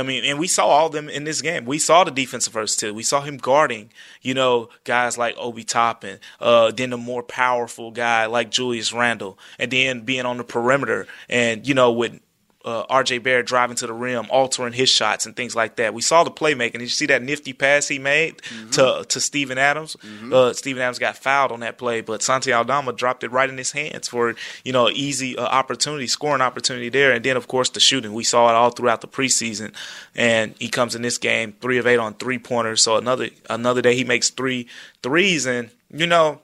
I 0.00 0.02
mean, 0.02 0.24
and 0.24 0.38
we 0.38 0.48
saw 0.48 0.66
all 0.66 0.88
them 0.88 1.08
in 1.08 1.24
this 1.24 1.40
game. 1.42 1.64
We 1.64 1.78
saw 1.78 2.04
the 2.04 2.10
defensive 2.10 2.52
versatility. 2.52 2.96
We 2.96 3.02
saw 3.02 3.20
him 3.20 3.36
guarding, 3.36 3.90
you 4.22 4.34
know, 4.34 4.70
guys 4.84 5.16
like 5.16 5.36
Obi 5.38 5.62
Toppin, 5.62 6.18
uh, 6.40 6.72
then 6.72 6.92
a 6.92 6.96
more 6.96 7.22
powerful 7.22 7.90
guy 7.90 8.26
like 8.26 8.50
Julius 8.50 8.92
Randle, 8.92 9.38
and 9.58 9.70
then 9.70 10.00
being 10.00 10.26
on 10.26 10.38
the 10.38 10.44
perimeter 10.44 11.06
and, 11.28 11.66
you 11.68 11.74
know, 11.74 11.92
with 11.92 12.20
uh, 12.64 12.84
RJ 12.86 13.22
Barrett 13.22 13.46
driving 13.46 13.76
to 13.76 13.86
the 13.86 13.92
rim, 13.92 14.26
altering 14.30 14.72
his 14.72 14.88
shots 14.88 15.24
and 15.24 15.34
things 15.34 15.56
like 15.56 15.76
that. 15.76 15.94
We 15.94 16.02
saw 16.02 16.24
the 16.24 16.30
playmaking. 16.30 16.72
Did 16.72 16.82
you 16.82 16.88
see 16.88 17.06
that 17.06 17.22
nifty 17.22 17.52
pass 17.52 17.88
he 17.88 17.98
made 17.98 18.42
to 18.72 19.04
to 19.08 19.20
Steven 19.20 19.58
Adams? 19.58 19.96
Uh, 20.32 20.52
Steven 20.52 20.82
Adams 20.82 20.98
got 20.98 21.16
fouled 21.16 21.52
on 21.52 21.60
that 21.60 21.78
play, 21.78 22.00
but 22.00 22.22
Santi 22.22 22.52
Aldama 22.52 22.92
dropped 22.92 23.24
it 23.24 23.32
right 23.32 23.48
in 23.48 23.56
his 23.56 23.72
hands 23.72 24.08
for 24.08 24.34
you 24.64 24.72
know 24.72 24.88
easy 24.88 25.36
uh, 25.36 25.44
opportunity, 25.44 26.06
scoring 26.06 26.42
opportunity 26.42 26.88
there. 26.88 27.12
And 27.12 27.24
then 27.24 27.36
of 27.36 27.48
course 27.48 27.70
the 27.70 27.80
shooting. 27.80 28.12
We 28.12 28.24
saw 28.24 28.50
it 28.50 28.54
all 28.54 28.70
throughout 28.70 29.00
the 29.00 29.08
preseason, 29.08 29.74
and 30.14 30.54
he 30.58 30.68
comes 30.68 30.94
in 30.94 31.02
this 31.02 31.18
game 31.18 31.54
three 31.60 31.78
of 31.78 31.86
eight 31.86 31.98
on 31.98 32.14
three 32.14 32.38
pointers. 32.38 32.82
So 32.82 32.96
another 32.96 33.30
another 33.48 33.82
day 33.82 33.94
he 33.94 34.04
makes 34.04 34.30
three 34.30 34.68
threes, 35.02 35.46
and 35.46 35.70
you 35.92 36.06
know 36.06 36.40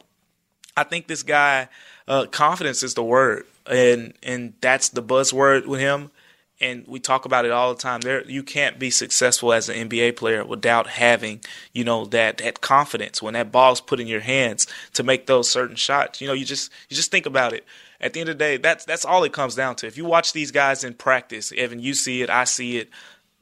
I 0.77 0.85
think 0.85 1.07
this 1.07 1.23
guy, 1.23 1.69
uh, 2.09 2.27
confidence 2.27 2.83
is 2.83 2.95
the 2.95 3.03
word, 3.03 3.47
and 3.67 4.15
and 4.23 4.55
that's 4.61 4.91
the 4.91 5.03
buzzword 5.03 5.67
with 5.67 5.81
him. 5.81 6.11
And 6.59 6.87
we 6.87 7.01
talk 7.01 7.27
about 7.27 7.45
it 7.45 7.51
all 7.51 7.75
the 7.75 7.81
time. 7.81 8.01
There, 8.01 8.27
you 8.27 8.43
can't 8.43 8.79
be 8.79 8.89
successful 8.89 9.53
as 9.53 9.69
an 9.69 9.91
NBA 9.91 10.17
player 10.17 10.43
without 10.43 10.87
having, 10.87 11.41
you 11.75 11.85
know, 11.85 12.07
that 12.07 12.39
that 12.39 12.63
confidence 12.63 13.21
when 13.21 13.35
that 13.35 13.53
ball's 13.53 13.81
put 13.81 14.01
in 14.01 14.07
your 14.07 14.21
hands 14.21 14.67
to 14.95 15.03
make 15.03 15.27
those 15.27 15.51
certain 15.51 15.77
shots. 15.77 16.21
You 16.21 16.29
know, 16.29 16.33
you 16.33 16.47
just 16.47 16.73
you 16.89 16.97
just 16.97 17.11
think 17.11 17.27
about 17.27 17.53
it. 17.53 17.65
At 18.01 18.13
the 18.13 18.21
end 18.21 18.29
of 18.29 18.39
the 18.39 18.45
day, 18.45 18.57
that's 18.57 18.85
that's 18.85 19.05
all 19.05 19.25
it 19.25 19.33
comes 19.33 19.55
down 19.55 19.77
to. 19.77 19.87
If 19.87 19.97
you 19.97 20.05
watch 20.05 20.33
these 20.33 20.51
guys 20.51 20.85
in 20.85 20.95
practice, 20.95 21.53
Evan, 21.57 21.81
you 21.81 21.93
see 21.93 22.23
it, 22.23 22.31
I 22.31 22.45
see 22.45 22.79
it. 22.79 22.89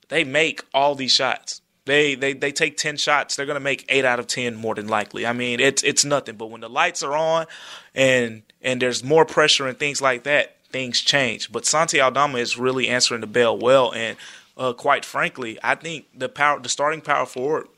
They 0.08 0.24
make 0.24 0.64
all 0.72 0.94
these 0.94 1.12
shots. 1.12 1.60
They 1.86 2.14
they 2.14 2.32
they 2.32 2.52
take 2.52 2.76
ten 2.76 2.96
shots. 2.96 3.36
They're 3.36 3.46
gonna 3.46 3.60
make 3.60 3.84
eight 3.88 4.04
out 4.04 4.18
of 4.18 4.26
ten 4.26 4.54
more 4.54 4.74
than 4.74 4.88
likely. 4.88 5.26
I 5.26 5.32
mean, 5.32 5.60
it's 5.60 5.82
it's 5.82 6.04
nothing. 6.04 6.36
But 6.36 6.46
when 6.46 6.62
the 6.62 6.68
lights 6.68 7.02
are 7.02 7.14
on, 7.14 7.46
and 7.94 8.42
and 8.62 8.80
there's 8.80 9.04
more 9.04 9.24
pressure 9.26 9.68
and 9.68 9.78
things 9.78 10.00
like 10.00 10.22
that, 10.24 10.56
things 10.70 11.00
change. 11.00 11.52
But 11.52 11.66
Santi 11.66 12.00
Aldama 12.00 12.38
is 12.38 12.58
really 12.58 12.88
answering 12.88 13.20
the 13.20 13.26
bell 13.26 13.58
well, 13.58 13.92
and 13.92 14.16
uh, 14.56 14.72
quite 14.72 15.04
frankly, 15.04 15.58
I 15.62 15.74
think 15.74 16.06
the 16.16 16.28
power, 16.28 16.58
the 16.58 16.68
starting 16.68 17.00
power 17.02 17.26
forward 17.26 17.68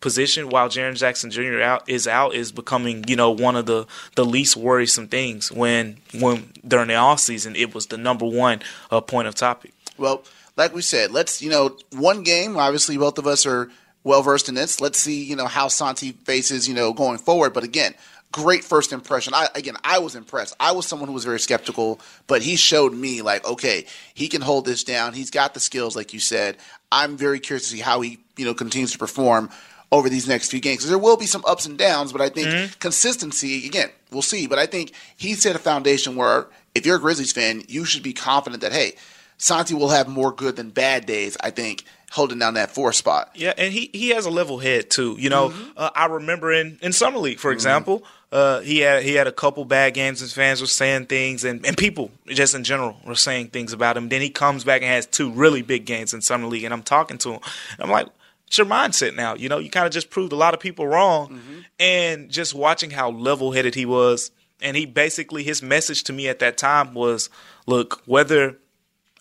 position 0.00 0.48
while 0.48 0.68
Jaren 0.68 0.96
Jackson 0.96 1.30
Jr. 1.30 1.60
out 1.60 1.88
is 1.88 2.06
out 2.06 2.34
is 2.34 2.52
becoming 2.52 3.04
you 3.08 3.16
know 3.16 3.30
one 3.30 3.56
of 3.56 3.66
the 3.66 3.86
the 4.14 4.24
least 4.24 4.56
worrisome 4.56 5.08
things 5.08 5.50
when 5.50 5.96
when 6.20 6.52
during 6.66 6.88
the 6.88 6.94
off 6.94 7.20
season 7.20 7.56
it 7.56 7.74
was 7.74 7.86
the 7.86 7.98
number 7.98 8.24
one 8.24 8.60
uh, 8.90 9.00
point 9.00 9.28
of 9.28 9.34
topic. 9.34 9.72
Well, 9.96 10.22
like 10.58 10.74
we 10.74 10.82
said, 10.82 11.12
let's 11.12 11.40
you 11.40 11.50
know 11.50 11.76
one 11.92 12.22
game. 12.22 12.56
Obviously, 12.56 12.98
both 12.98 13.18
of 13.18 13.26
us 13.26 13.46
are 13.46 13.70
well 14.04 14.22
versed 14.22 14.48
in 14.48 14.54
this. 14.54 14.80
Let's 14.80 14.98
see 14.98 15.24
you 15.24 15.36
know 15.36 15.46
how 15.46 15.68
Santi 15.68 16.12
faces 16.12 16.68
you 16.68 16.74
know 16.74 16.92
going 16.92 17.18
forward. 17.18 17.54
But 17.54 17.64
again, 17.64 17.94
great 18.32 18.64
first 18.64 18.92
impression. 18.92 19.32
I 19.34 19.48
again, 19.54 19.76
I 19.84 20.00
was 20.00 20.16
impressed. 20.16 20.54
I 20.58 20.72
was 20.72 20.86
someone 20.86 21.08
who 21.08 21.14
was 21.14 21.24
very 21.24 21.40
skeptical, 21.40 22.00
but 22.26 22.42
he 22.42 22.56
showed 22.56 22.92
me 22.92 23.22
like, 23.22 23.46
okay, 23.46 23.86
he 24.14 24.28
can 24.28 24.42
hold 24.42 24.64
this 24.64 24.84
down. 24.84 25.14
He's 25.14 25.30
got 25.30 25.54
the 25.54 25.60
skills, 25.60 25.96
like 25.96 26.12
you 26.12 26.20
said. 26.20 26.56
I'm 26.90 27.16
very 27.16 27.38
curious 27.38 27.64
to 27.64 27.76
see 27.76 27.80
how 27.80 28.00
he 28.00 28.18
you 28.36 28.44
know 28.44 28.54
continues 28.54 28.92
to 28.92 28.98
perform 28.98 29.50
over 29.90 30.08
these 30.08 30.28
next 30.28 30.50
few 30.50 30.60
games. 30.60 30.86
there 30.86 30.98
will 30.98 31.16
be 31.16 31.24
some 31.24 31.42
ups 31.46 31.64
and 31.64 31.78
downs, 31.78 32.12
but 32.12 32.20
I 32.20 32.28
think 32.28 32.48
mm-hmm. 32.48 32.78
consistency, 32.78 33.66
again, 33.66 33.88
we'll 34.10 34.20
see. 34.20 34.46
But 34.46 34.58
I 34.58 34.66
think 34.66 34.92
he 35.16 35.32
set 35.32 35.56
a 35.56 35.58
foundation 35.58 36.14
where 36.14 36.48
if 36.74 36.84
you're 36.84 36.96
a 36.96 37.00
Grizzlies 37.00 37.32
fan, 37.32 37.62
you 37.68 37.86
should 37.86 38.02
be 38.02 38.12
confident 38.12 38.60
that, 38.60 38.72
hey, 38.72 38.96
Santi 39.38 39.74
will 39.74 39.88
have 39.88 40.08
more 40.08 40.32
good 40.32 40.56
than 40.56 40.70
bad 40.70 41.06
days, 41.06 41.36
I 41.40 41.50
think, 41.50 41.84
holding 42.10 42.38
down 42.38 42.54
that 42.54 42.70
four 42.72 42.92
spot. 42.92 43.30
Yeah, 43.34 43.54
and 43.56 43.72
he, 43.72 43.88
he 43.92 44.10
has 44.10 44.26
a 44.26 44.30
level 44.30 44.58
head 44.58 44.90
too. 44.90 45.16
You 45.18 45.30
know, 45.30 45.50
Mm-hmm. 45.50 45.70
uh, 45.76 45.90
I 45.94 46.06
remember 46.06 46.52
in, 46.52 46.78
in 46.82 46.92
summer 46.92 47.18
league, 47.18 47.38
for 47.38 47.52
example, 47.52 48.02
uh, 48.32 48.60
he 48.60 48.80
had 48.80 49.02
he 49.04 49.14
had 49.14 49.26
a 49.26 49.32
couple 49.32 49.64
bad 49.64 49.94
games, 49.94 50.20
and 50.20 50.30
fans 50.30 50.60
were 50.60 50.66
saying 50.66 51.06
things, 51.06 51.44
and, 51.44 51.64
and 51.64 51.76
people 51.76 52.10
just 52.26 52.54
in 52.54 52.64
general 52.64 52.96
were 53.06 53.14
saying 53.14 53.48
things 53.48 53.72
about 53.72 53.96
him. 53.96 54.08
Then 54.08 54.20
he 54.20 54.28
comes 54.30 54.64
back 54.64 54.82
and 54.82 54.90
has 54.90 55.06
two 55.06 55.30
really 55.30 55.62
big 55.62 55.86
games 55.86 56.12
in 56.12 56.20
summer 56.20 56.46
league, 56.46 56.64
and 56.64 56.74
I'm 56.74 56.82
talking 56.82 57.16
to 57.18 57.34
him. 57.34 57.40
I'm 57.78 57.90
like, 57.90 58.08
it's 58.48 58.58
your 58.58 58.66
mindset 58.66 59.14
now. 59.16 59.34
You 59.34 59.48
know, 59.48 59.58
you 59.58 59.70
kind 59.70 59.86
of 59.86 59.92
just 59.92 60.10
proved 60.10 60.32
a 60.32 60.36
lot 60.36 60.52
of 60.52 60.60
people 60.60 60.86
wrong, 60.86 61.28
Mm-hmm. 61.28 61.58
and 61.80 62.28
just 62.30 62.54
watching 62.54 62.90
how 62.90 63.10
level 63.10 63.52
headed 63.52 63.74
he 63.76 63.86
was. 63.86 64.30
And 64.60 64.76
he 64.76 64.86
basically 64.86 65.44
his 65.44 65.62
message 65.62 66.02
to 66.04 66.12
me 66.12 66.28
at 66.28 66.40
that 66.40 66.58
time 66.58 66.92
was, 66.92 67.30
look, 67.66 68.02
whether 68.06 68.56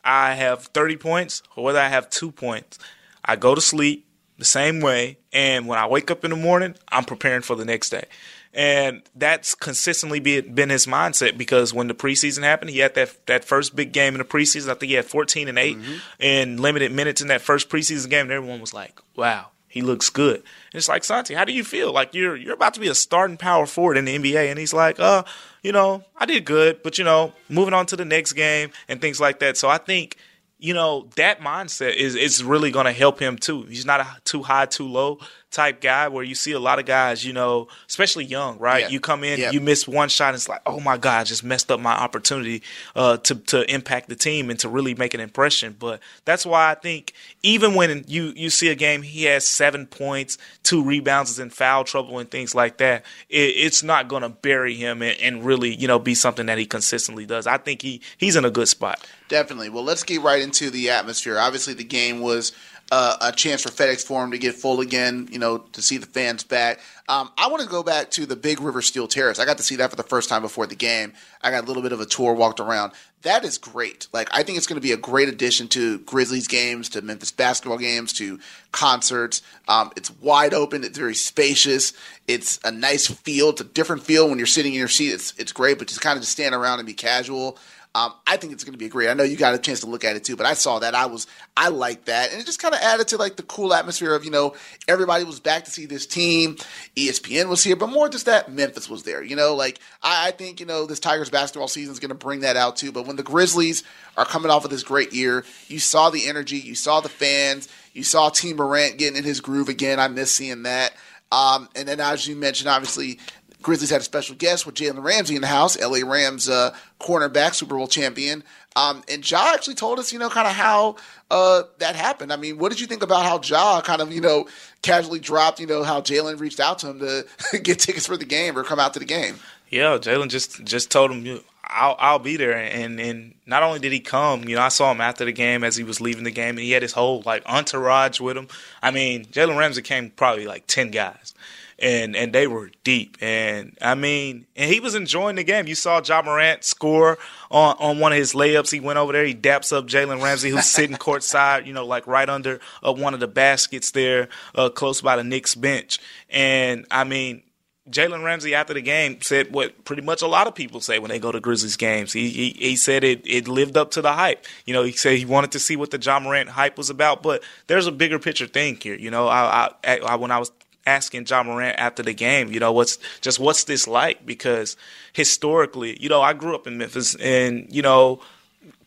I 0.07 0.35
have 0.35 0.63
30 0.67 0.95
points 0.95 1.43
or 1.55 1.65
whether 1.65 1.79
I 1.79 1.89
have 1.89 2.09
two 2.09 2.31
points, 2.31 2.79
I 3.25 3.35
go 3.35 3.53
to 3.53 3.61
sleep 3.61 4.07
the 4.37 4.45
same 4.45 4.79
way. 4.79 5.17
And 5.33 5.67
when 5.67 5.77
I 5.77 5.85
wake 5.85 6.09
up 6.09 6.23
in 6.23 6.31
the 6.31 6.37
morning, 6.37 6.75
I'm 6.87 7.03
preparing 7.03 7.41
for 7.41 7.55
the 7.55 7.65
next 7.65 7.89
day. 7.89 8.05
And 8.53 9.03
that's 9.13 9.53
consistently 9.53 10.19
been 10.19 10.69
his 10.69 10.87
mindset 10.87 11.37
because 11.37 11.73
when 11.73 11.87
the 11.87 11.93
preseason 11.93 12.43
happened, 12.43 12.71
he 12.71 12.79
had 12.79 12.95
that 12.95 13.27
that 13.27 13.43
first 13.43 13.75
big 13.75 13.91
game 13.91 14.15
in 14.15 14.19
the 14.19 14.25
preseason. 14.25 14.69
I 14.69 14.73
think 14.73 14.89
he 14.89 14.95
had 14.95 15.05
14 15.05 15.49
and 15.49 15.59
8 15.59 15.77
mm-hmm. 15.77 15.93
in 16.19 16.57
limited 16.57 16.91
minutes 16.91 17.21
in 17.21 17.27
that 17.27 17.41
first 17.41 17.69
preseason 17.69 18.09
game. 18.09 18.21
And 18.21 18.31
everyone 18.31 18.61
was 18.61 18.73
like, 18.73 18.99
wow, 19.15 19.47
he 19.77 19.83
looks 19.83 20.09
good. 20.09 20.37
And 20.37 20.73
it's 20.73 20.89
like, 20.89 21.03
Santi, 21.03 21.33
how 21.35 21.45
do 21.45 21.53
you 21.53 21.63
feel? 21.63 21.93
Like 21.93 22.13
you're 22.13 22.35
you're 22.35 22.55
about 22.55 22.73
to 22.73 22.79
be 22.79 22.87
a 22.87 22.95
starting 22.95 23.37
power 23.37 23.65
forward 23.65 23.97
in 23.97 24.05
the 24.05 24.17
NBA. 24.17 24.49
And 24.49 24.59
he's 24.59 24.73
like, 24.73 24.99
uh, 24.99 25.23
you 25.61 25.71
know, 25.71 26.03
I 26.15 26.25
did 26.25 26.45
good, 26.45 26.81
but 26.83 26.97
you 26.97 27.03
know, 27.03 27.33
moving 27.47 27.73
on 27.73 27.85
to 27.87 27.95
the 27.95 28.05
next 28.05 28.33
game 28.33 28.71
and 28.87 28.99
things 28.99 29.21
like 29.21 29.39
that. 29.39 29.55
So 29.57 29.69
I 29.69 29.77
think 29.77 30.17
you 30.59 30.73
know 30.73 31.07
that 31.15 31.39
mindset 31.39 31.95
is 31.95 32.15
is 32.15 32.43
really 32.43 32.71
going 32.71 32.85
to 32.87 32.91
help 32.91 33.19
him 33.19 33.37
too. 33.37 33.63
He's 33.63 33.85
not 33.85 33.99
a 33.99 34.07
too 34.23 34.43
high, 34.43 34.65
too 34.65 34.87
low 34.87 35.19
type 35.49 35.79
guy 35.81 36.07
where 36.09 36.23
you 36.23 36.35
see 36.35 36.51
a 36.51 36.59
lot 36.59 36.77
of 36.77 36.85
guys, 36.85 37.25
you 37.25 37.31
know, 37.33 37.67
especially 37.87 38.25
young, 38.25 38.57
right? 38.59 38.81
Yeah. 38.81 38.89
You 38.89 38.99
come 38.99 39.23
in, 39.23 39.39
Yeah. 39.39 39.51
you 39.51 39.61
miss 39.61 39.87
one 39.87 40.09
shot, 40.09 40.27
and 40.29 40.35
it's 40.35 40.49
like, 40.49 40.61
oh 40.65 40.79
my 40.79 40.97
god, 40.97 41.21
I 41.21 41.23
just 41.23 41.43
messed 41.43 41.71
up 41.71 41.79
my 41.79 41.93
opportunity 41.93 42.61
uh, 42.95 43.17
to 43.17 43.35
to 43.35 43.73
impact 43.73 44.09
the 44.09 44.15
team 44.15 44.49
and 44.49 44.59
to 44.59 44.69
really 44.69 44.93
make 44.93 45.13
an 45.13 45.19
impression. 45.19 45.75
But 45.79 46.01
that's 46.25 46.45
why 46.45 46.69
I 46.71 46.75
think 46.75 47.13
even 47.43 47.75
when 47.75 48.03
you 48.07 48.33
you 48.35 48.49
see 48.49 48.67
a 48.69 48.75
game, 48.75 49.01
he 49.03 49.23
has 49.23 49.47
seven 49.47 49.87
points, 49.87 50.37
two 50.63 50.83
rebounds, 50.83 51.31
is 51.31 51.39
in 51.39 51.49
foul 51.49 51.83
trouble 51.85 52.19
and 52.19 52.29
things 52.29 52.53
like 52.53 52.77
that. 52.77 53.05
It, 53.29 53.37
it's 53.55 53.83
not 53.83 54.07
going 54.09 54.23
to 54.23 54.29
bury 54.29 54.75
him 54.75 55.01
and, 55.01 55.17
and 55.21 55.45
really, 55.45 55.73
you 55.73 55.87
know, 55.87 55.97
be 55.97 56.13
something 56.13 56.45
that 56.47 56.57
he 56.57 56.65
consistently 56.65 57.25
does. 57.25 57.47
I 57.47 57.57
think 57.57 57.81
he 57.81 58.01
he's 58.17 58.35
in 58.35 58.43
a 58.45 58.51
good 58.51 58.67
spot. 58.67 59.05
Definitely. 59.29 59.69
Well, 59.69 59.83
let's 59.83 60.03
get 60.03 60.21
right 60.21 60.41
into 60.41 60.69
the 60.69 60.89
atmosphere. 60.89 61.37
Obviously, 61.37 61.73
the 61.73 61.83
game 61.83 62.19
was 62.21 62.51
uh, 62.91 63.17
a 63.21 63.31
chance 63.31 63.61
for 63.61 63.69
FedEx 63.69 64.05
Forum 64.05 64.31
to 64.31 64.37
get 64.37 64.55
full 64.55 64.81
again. 64.81 65.27
You 65.31 65.39
know, 65.39 65.57
to 65.57 65.81
see 65.81 65.97
the 65.97 66.05
fans 66.05 66.43
back. 66.43 66.79
Um, 67.09 67.31
I 67.37 67.47
want 67.47 67.63
to 67.63 67.69
go 67.69 67.83
back 67.83 68.11
to 68.11 68.25
the 68.25 68.35
Big 68.35 68.59
River 68.59 68.81
Steel 68.81 69.07
Terrace. 69.07 69.39
I 69.39 69.45
got 69.45 69.57
to 69.57 69.63
see 69.63 69.77
that 69.77 69.89
for 69.89 69.95
the 69.95 70.03
first 70.03 70.27
time 70.27 70.41
before 70.41 70.67
the 70.67 70.75
game. 70.75 71.13
I 71.41 71.51
got 71.51 71.63
a 71.63 71.67
little 71.67 71.83
bit 71.83 71.93
of 71.93 72.01
a 72.01 72.05
tour, 72.05 72.33
walked 72.33 72.59
around. 72.59 72.91
That 73.21 73.45
is 73.45 73.57
great. 73.57 74.07
Like, 74.13 74.29
I 74.31 74.43
think 74.43 74.57
it's 74.57 74.67
going 74.67 74.79
to 74.79 74.85
be 74.85 74.91
a 74.91 74.97
great 74.97 75.27
addition 75.27 75.67
to 75.69 75.99
Grizzlies 75.99 76.47
games, 76.47 76.89
to 76.89 77.01
Memphis 77.01 77.31
basketball 77.31 77.77
games, 77.77 78.13
to 78.13 78.39
concerts. 78.71 79.41
Um, 79.67 79.91
it's 79.95 80.11
wide 80.11 80.53
open. 80.53 80.83
It's 80.83 80.97
very 80.97 81.15
spacious. 81.15 81.93
It's 82.27 82.59
a 82.63 82.71
nice 82.71 83.07
feel. 83.07 83.49
It's 83.49 83.61
a 83.61 83.65
different 83.65 84.03
feel 84.03 84.29
when 84.29 84.37
you're 84.37 84.45
sitting 84.45 84.73
in 84.73 84.79
your 84.79 84.87
seat. 84.87 85.13
It's 85.13 85.33
it's 85.37 85.51
great, 85.51 85.79
but 85.79 85.87
just 85.87 86.01
kind 86.01 86.17
of 86.17 86.21
just 86.21 86.33
stand 86.33 86.53
around 86.53 86.79
and 86.79 86.85
be 86.85 86.93
casual. 86.93 87.57
Um, 87.95 88.13
I 88.27 88.37
think 88.37 88.53
it's 88.53 88.63
going 88.63 88.73
to 88.73 88.77
be 88.77 88.89
great. 88.89 89.09
I 89.09 89.13
know 89.13 89.23
you 89.23 89.37
got 89.37 89.55
a 89.55 89.57
chance 89.57 89.79
to 89.79 89.87
look 89.87 90.03
at 90.03 90.15
it 90.15 90.23
too, 90.23 90.35
but 90.35 90.45
I 90.45 90.53
saw 90.53 90.79
that. 90.79 90.93
I 90.93 91.07
was, 91.07 91.25
I 91.55 91.69
liked 91.69 92.05
that, 92.05 92.31
and 92.31 92.39
it 92.39 92.45
just 92.45 92.61
kind 92.61 92.75
of 92.75 92.81
added 92.81 93.07
to 93.07 93.17
like 93.17 93.37
the 93.37 93.43
cool 93.43 93.73
atmosphere 93.73 94.13
of 94.13 94.23
you 94.23 94.29
know 94.29 94.55
everybody 94.87 95.23
was 95.23 95.39
back 95.39 95.65
to 95.65 95.71
see 95.71 95.87
this 95.87 96.05
team. 96.05 96.57
ESPN 96.95 97.49
was 97.49 97.63
here, 97.63 97.75
but 97.75 97.87
more 97.87 98.07
just 98.07 98.27
that 98.27 98.51
Memphis 98.51 98.89
was 98.89 99.03
there. 99.03 99.23
You 99.23 99.35
know, 99.35 99.55
like 99.55 99.79
I, 100.03 100.27
I 100.27 100.31
think 100.31 100.59
you 100.59 100.65
know 100.65 100.85
this 100.85 100.99
Tigers 100.99 101.29
basketball 101.29 101.67
season 101.67 101.91
is 101.91 101.99
going 101.99 102.09
to 102.09 102.15
bring 102.15 102.41
that 102.41 102.55
out 102.55 102.75
too. 102.75 102.91
But 102.91 103.07
when 103.07 103.15
the 103.15 103.23
Grizzlies 103.23 103.83
are 104.15 104.25
coming 104.25 104.51
off 104.51 104.63
of 104.63 104.69
this 104.69 104.83
great 104.83 105.11
year, 105.11 105.43
you 105.67 105.79
saw 105.79 106.09
the 106.09 106.27
energy, 106.27 106.57
you 106.57 106.75
saw 106.75 106.99
the 106.99 107.09
fans, 107.09 107.67
you 107.93 108.03
saw 108.03 108.29
Team 108.29 108.57
Morant 108.57 108.97
getting 108.97 109.17
in 109.17 109.23
his 109.23 109.41
groove 109.41 109.69
again. 109.69 109.99
I 109.99 110.07
miss 110.07 110.31
seeing 110.33 110.63
that. 110.63 110.93
Um, 111.31 111.67
and 111.75 111.87
then 111.87 111.99
as 111.99 112.27
you 112.27 112.35
mentioned, 112.35 112.69
obviously 112.69 113.19
Grizzlies 113.61 113.89
had 113.89 114.01
a 114.01 114.03
special 114.03 114.35
guest 114.35 114.65
with 114.65 114.75
Jalen 114.75 115.03
Ramsey 115.03 115.35
in 115.35 115.41
the 115.41 115.47
house, 115.47 115.79
LA 115.79 115.99
Rams 116.07 116.47
uh, 116.47 116.75
cornerback, 116.99 117.55
Super 117.55 117.75
Bowl 117.75 117.87
champion. 117.87 118.43
Um, 118.75 119.03
and 119.09 119.29
Ja 119.29 119.53
actually 119.53 119.73
told 119.73 119.97
us, 119.97 120.13
you 120.13 120.19
know, 120.19 120.29
kind 120.29 120.47
of 120.47 120.53
how 120.53 120.97
uh, 121.31 121.63
that 121.79 121.95
happened. 121.95 122.31
I 122.31 122.35
mean, 122.35 122.59
what 122.59 122.69
did 122.69 122.79
you 122.79 122.85
think 122.85 123.01
about 123.01 123.25
how 123.25 123.41
Ja 123.41 123.81
kind 123.81 124.01
of, 124.01 124.13
you 124.13 124.21
know, 124.21 124.47
casually 124.83 125.19
dropped, 125.19 125.59
you 125.59 125.65
know, 125.65 125.83
how 125.83 125.99
Jalen 125.99 126.39
reached 126.39 126.59
out 126.59 126.79
to 126.79 126.89
him 126.91 126.99
to 126.99 127.25
get 127.63 127.79
tickets 127.79 128.05
for 128.05 128.17
the 128.17 128.25
game 128.25 128.57
or 128.57 128.63
come 128.63 128.79
out 128.79 128.93
to 128.93 128.99
the 128.99 129.05
game? 129.05 129.35
Yeah, 129.69 129.97
Jalen 129.97 130.29
just 130.29 130.63
just 130.63 130.91
told 130.91 131.11
him, 131.11 131.41
"I'll 131.63 131.95
I'll 131.99 132.19
be 132.19 132.37
there." 132.37 132.55
And 132.55 132.99
and 132.99 133.33
not 133.45 133.63
only 133.63 133.79
did 133.79 133.91
he 133.91 133.99
come, 133.99 134.47
you 134.47 134.55
know, 134.55 134.61
I 134.61 134.69
saw 134.69 134.91
him 134.91 135.01
after 135.01 135.25
the 135.25 135.33
game 135.33 135.63
as 135.63 135.75
he 135.75 135.83
was 135.83 135.99
leaving 135.99 136.23
the 136.23 136.31
game, 136.31 136.51
and 136.51 136.59
he 136.59 136.71
had 136.71 136.83
his 136.83 136.93
whole 136.93 137.21
like 137.25 137.43
entourage 137.45 138.19
with 138.19 138.37
him. 138.37 138.47
I 138.81 138.91
mean, 138.91 139.25
Jalen 139.25 139.57
Ramsey 139.57 139.81
came 139.81 140.09
probably 140.11 140.47
like 140.47 140.67
ten 140.67 140.89
guys, 140.89 141.33
and 141.79 142.15
and 142.15 142.33
they 142.33 142.47
were 142.47 142.71
deep. 142.83 143.17
And 143.21 143.77
I 143.81 143.95
mean, 143.95 144.47
and 144.55 144.71
he 144.71 144.79
was 144.79 144.95
enjoying 144.95 145.35
the 145.35 145.43
game. 145.43 145.67
You 145.67 145.75
saw 145.75 146.01
Ja 146.03 146.21
Morant 146.21 146.63
score 146.63 147.17
on 147.51 147.75
on 147.79 147.99
one 147.99 148.11
of 148.11 148.17
his 148.17 148.33
layups. 148.33 148.71
He 148.71 148.79
went 148.79 148.97
over 148.97 149.13
there, 149.13 149.25
he 149.25 149.35
daps 149.35 149.75
up 149.75 149.87
Jalen 149.87 150.21
Ramsey, 150.21 150.49
who's 150.49 150.65
sitting 150.65 150.97
courtside, 150.97 151.65
you 151.65 151.73
know, 151.73 151.85
like 151.85 152.07
right 152.07 152.29
under 152.29 152.59
uh, 152.85 152.93
one 152.93 153.13
of 153.13 153.19
the 153.19 153.27
baskets 153.27 153.91
there, 153.91 154.29
uh, 154.55 154.69
close 154.69 155.01
by 155.01 155.15
the 155.15 155.23
Knicks 155.23 155.55
bench. 155.55 155.99
And 156.29 156.85
I 156.91 157.03
mean. 157.03 157.43
Jalen 157.89 158.21
Ramsey 158.21 158.53
after 158.53 158.73
the 158.73 158.81
game 158.81 159.21
said 159.21 159.53
what 159.53 159.85
pretty 159.85 160.01
much 160.01 160.21
a 160.21 160.27
lot 160.27 160.45
of 160.45 160.53
people 160.53 160.81
say 160.81 160.99
when 160.99 161.07
they 161.07 161.19
go 161.19 161.31
to 161.31 161.39
Grizzlies 161.39 161.77
games. 161.77 162.11
He 162.11 162.29
he, 162.29 162.49
he 162.49 162.75
said 162.75 163.05
it 163.05 163.21
it 163.25 163.47
lived 163.47 163.77
up 163.77 163.91
to 163.91 164.01
the 164.01 164.11
hype. 164.11 164.45
You 164.65 164.73
know, 164.73 164.83
he 164.83 164.91
said 164.91 165.17
he 165.17 165.23
wanted 165.23 165.53
to 165.53 165.59
see 165.59 165.77
what 165.77 165.91
the 165.91 165.97
Ja 165.97 166.19
Morant 166.19 166.49
hype 166.49 166.77
was 166.77 166.89
about, 166.89 167.23
but 167.23 167.43
there's 167.67 167.87
a 167.87 167.93
bigger 167.93 168.19
picture 168.19 168.45
thing 168.45 168.75
here. 168.75 168.95
You 168.95 169.09
know, 169.09 169.29
I, 169.29 169.71
I, 169.85 169.99
I 169.99 170.15
when 170.17 170.31
I 170.31 170.39
was 170.39 170.51
asking 170.87 171.25
Ja 171.27 171.43
Morant 171.43 171.77
after 171.77 172.01
the 172.01 172.13
game, 172.13 172.51
you 172.51 172.59
know, 172.59 172.71
what's 172.71 172.97
just 173.21 173.39
what's 173.39 173.65
this 173.65 173.87
like? 173.87 174.25
Because 174.25 174.75
historically, 175.13 176.01
you 176.01 176.09
know, 176.09 176.21
I 176.21 176.33
grew 176.33 176.55
up 176.55 176.65
in 176.65 176.77
Memphis, 176.77 177.15
and 177.15 177.67
you 177.69 177.81
know, 177.81 178.19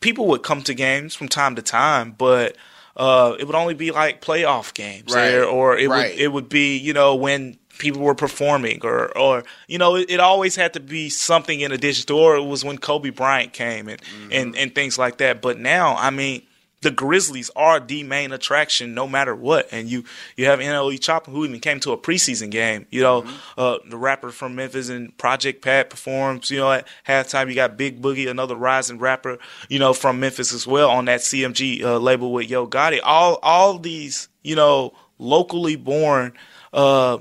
people 0.01 0.27
would 0.27 0.43
come 0.43 0.61
to 0.63 0.73
games 0.73 1.15
from 1.15 1.27
time 1.29 1.55
to 1.55 1.61
time, 1.61 2.11
but 2.17 2.57
uh, 2.97 3.35
it 3.39 3.45
would 3.45 3.55
only 3.55 3.73
be 3.75 3.91
like 3.91 4.21
playoff 4.21 4.73
games 4.73 5.13
Right. 5.13 5.29
there, 5.31 5.45
or 5.45 5.77
it 5.77 5.87
Right. 5.89 6.11
would 6.11 6.19
it 6.19 6.27
would 6.29 6.49
be 6.49 6.77
you 6.77 6.93
know 6.93 7.15
when 7.15 7.57
people 7.77 8.01
were 8.01 8.13
performing 8.15 8.79
or 8.83 9.15
or 9.17 9.43
you 9.67 9.77
know 9.77 9.95
it, 9.95 10.09
it 10.09 10.19
always 10.19 10.55
had 10.55 10.73
to 10.73 10.79
be 10.79 11.09
something 11.09 11.61
in 11.61 11.71
addition 11.71 12.05
to 12.05 12.15
or 12.15 12.35
it 12.35 12.43
was 12.43 12.63
when 12.63 12.77
Kobe 12.77 13.09
Bryant 13.09 13.53
came 13.53 13.87
and 13.87 14.01
and 14.29 14.55
and 14.55 14.75
things 14.75 14.99
like 14.99 15.17
that 15.17 15.41
but 15.41 15.57
now 15.57 15.95
I 15.95 16.11
mean 16.11 16.43
the 16.81 16.91
Grizzlies 16.91 17.51
are 17.55 17.79
the 17.79 18.03
main 18.03 18.31
attraction 18.31 18.93
no 18.93 19.07
matter 19.07 19.35
what. 19.35 19.67
And 19.71 19.87
you 19.87 20.03
you 20.35 20.45
have 20.45 20.59
NLE 20.59 20.99
Choppa 20.99 21.27
who 21.27 21.45
even 21.45 21.59
came 21.59 21.79
to 21.81 21.91
a 21.91 21.97
preseason 21.97 22.49
game. 22.49 22.87
You 22.89 23.01
know 23.01 23.25
uh, 23.57 23.77
the 23.87 23.97
rapper 23.97 24.31
from 24.31 24.55
Memphis 24.55 24.89
and 24.89 25.15
Project 25.17 25.61
Pat 25.61 25.89
performs 25.89 26.49
you 26.49 26.57
know 26.57 26.71
at 26.71 26.87
halftime. 27.07 27.49
You 27.49 27.55
got 27.55 27.77
Big 27.77 28.01
Boogie 28.01 28.29
another 28.29 28.55
rising 28.55 28.97
rapper 28.97 29.37
you 29.69 29.79
know 29.79 29.93
from 29.93 30.19
Memphis 30.19 30.53
as 30.53 30.65
well 30.65 30.89
on 30.89 31.05
that 31.05 31.21
CMG 31.21 31.83
uh, 31.83 31.97
label 31.97 32.33
with 32.33 32.49
Yo 32.49 32.67
Gotti. 32.67 32.99
All 33.03 33.39
all 33.43 33.77
these 33.77 34.27
you 34.41 34.55
know 34.55 34.93
locally 35.19 35.75
born 35.75 36.33
uh 36.73 37.19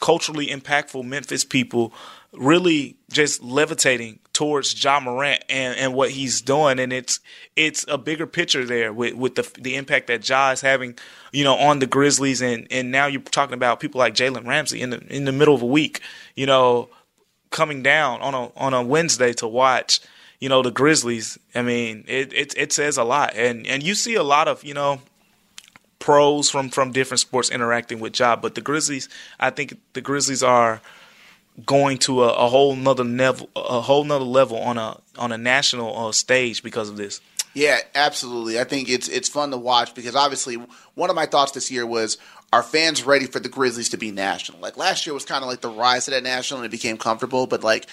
culturally 0.00 0.48
impactful 0.48 1.04
Memphis 1.04 1.44
people 1.44 1.92
really 2.32 2.96
just 3.10 3.42
levitating 3.42 4.18
towards 4.38 4.84
Ja 4.84 5.00
Morant 5.00 5.42
and, 5.48 5.76
and 5.76 5.94
what 5.94 6.12
he's 6.12 6.40
doing 6.40 6.78
and 6.78 6.92
it's 6.92 7.18
it's 7.56 7.84
a 7.88 7.98
bigger 7.98 8.24
picture 8.24 8.64
there 8.64 8.92
with, 8.92 9.14
with 9.14 9.34
the 9.34 9.50
the 9.60 9.74
impact 9.74 10.06
that 10.06 10.28
Ja 10.28 10.52
is 10.52 10.60
having, 10.60 10.96
you 11.32 11.42
know, 11.42 11.56
on 11.56 11.80
the 11.80 11.88
Grizzlies 11.88 12.40
and, 12.40 12.68
and 12.70 12.92
now 12.92 13.06
you're 13.06 13.20
talking 13.20 13.54
about 13.54 13.80
people 13.80 13.98
like 13.98 14.14
Jalen 14.14 14.46
Ramsey 14.46 14.80
in 14.80 14.90
the 14.90 15.00
in 15.08 15.24
the 15.24 15.32
middle 15.32 15.56
of 15.56 15.62
a 15.62 15.66
week, 15.66 16.02
you 16.36 16.46
know, 16.46 16.88
coming 17.50 17.82
down 17.82 18.20
on 18.20 18.32
a 18.32 18.52
on 18.56 18.74
a 18.74 18.80
Wednesday 18.80 19.32
to 19.32 19.48
watch, 19.48 19.98
you 20.38 20.48
know, 20.48 20.62
the 20.62 20.70
Grizzlies. 20.70 21.36
I 21.52 21.62
mean, 21.62 22.04
it 22.06 22.32
it, 22.32 22.54
it 22.56 22.72
says 22.72 22.96
a 22.96 23.02
lot. 23.02 23.34
And 23.34 23.66
and 23.66 23.82
you 23.82 23.96
see 23.96 24.14
a 24.14 24.22
lot 24.22 24.46
of, 24.46 24.62
you 24.62 24.72
know, 24.72 25.00
pros 25.98 26.48
from 26.48 26.68
from 26.68 26.92
different 26.92 27.18
sports 27.18 27.50
interacting 27.50 27.98
with 27.98 28.16
Ja. 28.16 28.36
But 28.36 28.54
the 28.54 28.60
Grizzlies, 28.60 29.08
I 29.40 29.50
think 29.50 29.80
the 29.94 30.00
Grizzlies 30.00 30.44
are 30.44 30.80
going 31.66 31.98
to 31.98 32.24
a, 32.24 32.28
a 32.28 32.48
whole 32.48 32.76
nother 32.76 33.04
level, 33.04 33.48
a 33.56 33.80
whole 33.80 34.04
nother 34.04 34.24
level 34.24 34.58
on 34.58 34.78
a 34.78 35.00
on 35.18 35.32
a 35.32 35.38
national 35.38 36.08
uh, 36.08 36.12
stage 36.12 36.62
because 36.62 36.88
of 36.88 36.96
this. 36.96 37.20
Yeah, 37.54 37.78
absolutely. 37.94 38.60
I 38.60 38.64
think 38.64 38.88
it's 38.88 39.08
it's 39.08 39.28
fun 39.28 39.50
to 39.50 39.56
watch 39.56 39.94
because 39.94 40.14
obviously 40.14 40.56
one 40.94 41.10
of 41.10 41.16
my 41.16 41.26
thoughts 41.26 41.52
this 41.52 41.70
year 41.70 41.86
was 41.86 42.18
are 42.52 42.62
fans 42.62 43.02
ready 43.04 43.26
for 43.26 43.40
the 43.40 43.48
Grizzlies 43.48 43.90
to 43.90 43.96
be 43.96 44.10
national? 44.10 44.60
Like 44.60 44.76
last 44.76 45.06
year 45.06 45.14
was 45.14 45.24
kind 45.24 45.42
of 45.42 45.50
like 45.50 45.60
the 45.60 45.68
rise 45.68 46.06
to 46.06 46.12
that 46.12 46.22
national 46.22 46.60
and 46.60 46.66
it 46.66 46.70
became 46.70 46.96
comfortable, 46.96 47.46
but 47.46 47.62
like 47.62 47.86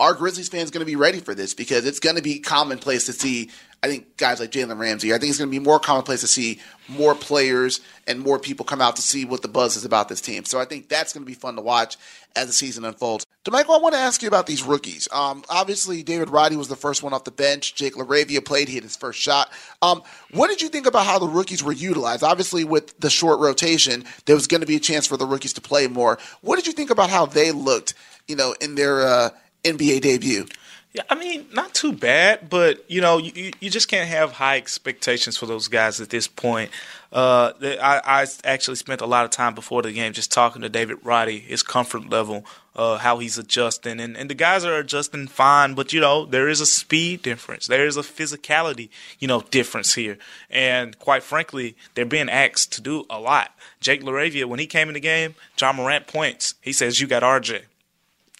are 0.00 0.14
Grizzlies 0.14 0.48
fans 0.48 0.70
going 0.70 0.80
to 0.80 0.90
be 0.90 0.96
ready 0.96 1.20
for 1.20 1.34
this? 1.34 1.54
Because 1.54 1.84
it's 1.84 2.00
going 2.00 2.16
to 2.16 2.22
be 2.22 2.38
commonplace 2.38 3.06
to 3.06 3.12
see 3.12 3.50
I 3.82 3.86
think 3.86 4.16
guys 4.16 4.40
like 4.40 4.50
Jalen 4.50 4.78
Ramsey. 4.78 5.14
I 5.14 5.18
think 5.18 5.30
it's 5.30 5.38
going 5.38 5.50
to 5.50 5.56
be 5.56 5.64
more 5.64 5.78
commonplace 5.78 6.22
to 6.22 6.26
see 6.26 6.58
more 6.88 7.14
players 7.14 7.80
and 8.08 8.18
more 8.18 8.38
people 8.38 8.64
come 8.64 8.80
out 8.80 8.96
to 8.96 9.02
see 9.02 9.24
what 9.24 9.42
the 9.42 9.48
buzz 9.48 9.76
is 9.76 9.84
about 9.84 10.08
this 10.08 10.20
team. 10.20 10.44
So 10.44 10.58
I 10.58 10.64
think 10.64 10.88
that's 10.88 11.12
going 11.12 11.24
to 11.24 11.26
be 11.26 11.34
fun 11.34 11.54
to 11.56 11.62
watch 11.62 11.96
as 12.34 12.48
the 12.48 12.52
season 12.52 12.84
unfolds. 12.84 13.24
DeMichael, 13.44 13.78
I 13.78 13.80
want 13.80 13.94
to 13.94 14.00
ask 14.00 14.20
you 14.20 14.26
about 14.26 14.46
these 14.46 14.64
rookies. 14.64 15.08
Um, 15.12 15.44
obviously, 15.48 16.02
David 16.02 16.28
Roddy 16.28 16.56
was 16.56 16.66
the 16.66 16.76
first 16.76 17.04
one 17.04 17.12
off 17.14 17.22
the 17.22 17.30
bench. 17.30 17.76
Jake 17.76 17.94
LaRavia 17.94 18.44
played; 18.44 18.68
he 18.68 18.74
hit 18.74 18.82
his 18.82 18.96
first 18.96 19.20
shot. 19.20 19.48
Um, 19.80 20.02
what 20.32 20.48
did 20.48 20.60
you 20.60 20.68
think 20.68 20.86
about 20.86 21.06
how 21.06 21.20
the 21.20 21.28
rookies 21.28 21.62
were 21.62 21.72
utilized? 21.72 22.24
Obviously, 22.24 22.64
with 22.64 22.98
the 22.98 23.08
short 23.08 23.38
rotation, 23.38 24.04
there 24.26 24.34
was 24.34 24.48
going 24.48 24.60
to 24.60 24.66
be 24.66 24.76
a 24.76 24.80
chance 24.80 25.06
for 25.06 25.16
the 25.16 25.24
rookies 25.24 25.52
to 25.54 25.60
play 25.60 25.86
more. 25.86 26.18
What 26.40 26.56
did 26.56 26.66
you 26.66 26.72
think 26.72 26.90
about 26.90 27.10
how 27.10 27.26
they 27.26 27.52
looked? 27.52 27.94
You 28.26 28.36
know, 28.36 28.54
in 28.60 28.74
their 28.74 29.00
uh, 29.00 29.30
NBA 29.64 30.00
debut. 30.00 30.46
Yeah, 30.94 31.02
I 31.10 31.16
mean, 31.16 31.46
not 31.52 31.74
too 31.74 31.92
bad, 31.92 32.48
but 32.48 32.82
you 32.90 33.02
know, 33.02 33.18
you, 33.18 33.52
you 33.60 33.68
just 33.68 33.88
can't 33.88 34.08
have 34.08 34.32
high 34.32 34.56
expectations 34.56 35.36
for 35.36 35.44
those 35.44 35.68
guys 35.68 36.00
at 36.00 36.08
this 36.08 36.26
point. 36.26 36.70
Uh, 37.12 37.52
I, 37.62 38.00
I 38.04 38.26
actually 38.44 38.76
spent 38.76 39.02
a 39.02 39.06
lot 39.06 39.26
of 39.26 39.30
time 39.30 39.54
before 39.54 39.82
the 39.82 39.92
game 39.92 40.14
just 40.14 40.32
talking 40.32 40.62
to 40.62 40.70
David 40.70 40.98
Roddy, 41.04 41.40
his 41.40 41.62
comfort 41.62 42.08
level, 42.08 42.46
uh, 42.74 42.96
how 42.96 43.18
he's 43.18 43.36
adjusting, 43.36 44.00
and, 44.00 44.16
and 44.16 44.30
the 44.30 44.34
guys 44.34 44.64
are 44.64 44.78
adjusting 44.78 45.28
fine. 45.28 45.74
But 45.74 45.92
you 45.92 46.00
know, 46.00 46.24
there 46.24 46.48
is 46.48 46.62
a 46.62 46.66
speed 46.66 47.20
difference, 47.20 47.66
there 47.66 47.86
is 47.86 47.98
a 47.98 48.02
physicality, 48.02 48.88
you 49.18 49.28
know, 49.28 49.42
difference 49.42 49.94
here, 49.94 50.16
and 50.48 50.98
quite 50.98 51.22
frankly, 51.22 51.76
they're 51.94 52.06
being 52.06 52.30
asked 52.30 52.72
to 52.72 52.80
do 52.80 53.04
a 53.10 53.20
lot. 53.20 53.54
Jake 53.80 54.02
LaRavia, 54.02 54.46
when 54.46 54.58
he 54.58 54.66
came 54.66 54.88
in 54.88 54.94
the 54.94 55.00
game, 55.00 55.34
Ja 55.60 55.72
Morant 55.74 56.06
points. 56.06 56.54
He 56.62 56.72
says, 56.72 56.98
"You 56.98 57.06
got 57.06 57.22
RJ." 57.22 57.64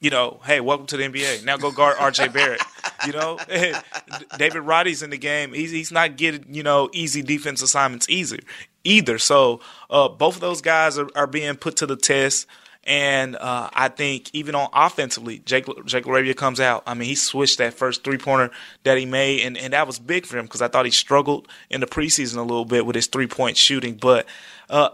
You 0.01 0.11
know, 0.11 0.41
hey, 0.45 0.61
welcome 0.61 0.87
to 0.87 0.97
the 0.97 1.05
NBA. 1.05 1.45
Now 1.45 1.57
go 1.57 1.71
guard 1.71 1.97
RJ 1.97 2.33
Barrett. 2.33 2.63
You 3.07 3.13
know, 3.13 3.39
David 4.39 4.61
Roddy's 4.61 5.03
in 5.03 5.11
the 5.11 5.19
game. 5.19 5.53
He's 5.53 5.71
he's 5.71 5.93
not 5.93 6.17
getting 6.17 6.55
you 6.55 6.63
know 6.63 6.89
easy 6.93 7.23
defense 7.23 7.63
assignments 7.63 8.09
either. 8.09 8.39
Either 8.85 9.19
so, 9.19 9.61
uh, 9.91 10.09
both 10.09 10.37
of 10.37 10.41
those 10.41 10.63
guys 10.63 10.99
are, 10.99 11.09
are 11.15 11.27
being 11.27 11.57
put 11.57 11.77
to 11.77 11.87
the 11.87 11.97
test. 11.97 12.47
And 12.85 13.37
uh, 13.37 13.69
I 13.75 13.89
think 13.89 14.31
even 14.33 14.55
on 14.55 14.71
offensively, 14.73 15.41
Jake 15.41 15.67
Jake 15.85 16.05
LaRavia 16.05 16.35
comes 16.35 16.59
out. 16.59 16.85
I 16.87 16.95
mean, 16.95 17.07
he 17.07 17.17
switched 17.17 17.59
that 17.59 17.75
first 17.75 18.03
three 18.03 18.17
pointer 18.17 18.51
that 18.85 18.97
he 18.97 19.05
made, 19.05 19.45
and, 19.45 19.59
and 19.59 19.75
that 19.75 19.87
was 19.87 19.99
big 19.99 20.25
for 20.25 20.39
him 20.39 20.47
because 20.47 20.63
I 20.63 20.69
thought 20.69 20.87
he 20.87 20.91
struggled 20.91 21.49
in 21.69 21.83
the 21.83 21.87
preseason 21.87 22.39
a 22.39 22.43
little 22.43 22.65
bit 22.65 22.87
with 22.87 22.97
his 22.97 23.07
three 23.07 23.27
point 23.27 23.59
shooting. 23.59 23.97
But 23.97 24.27
uh, 24.71 24.91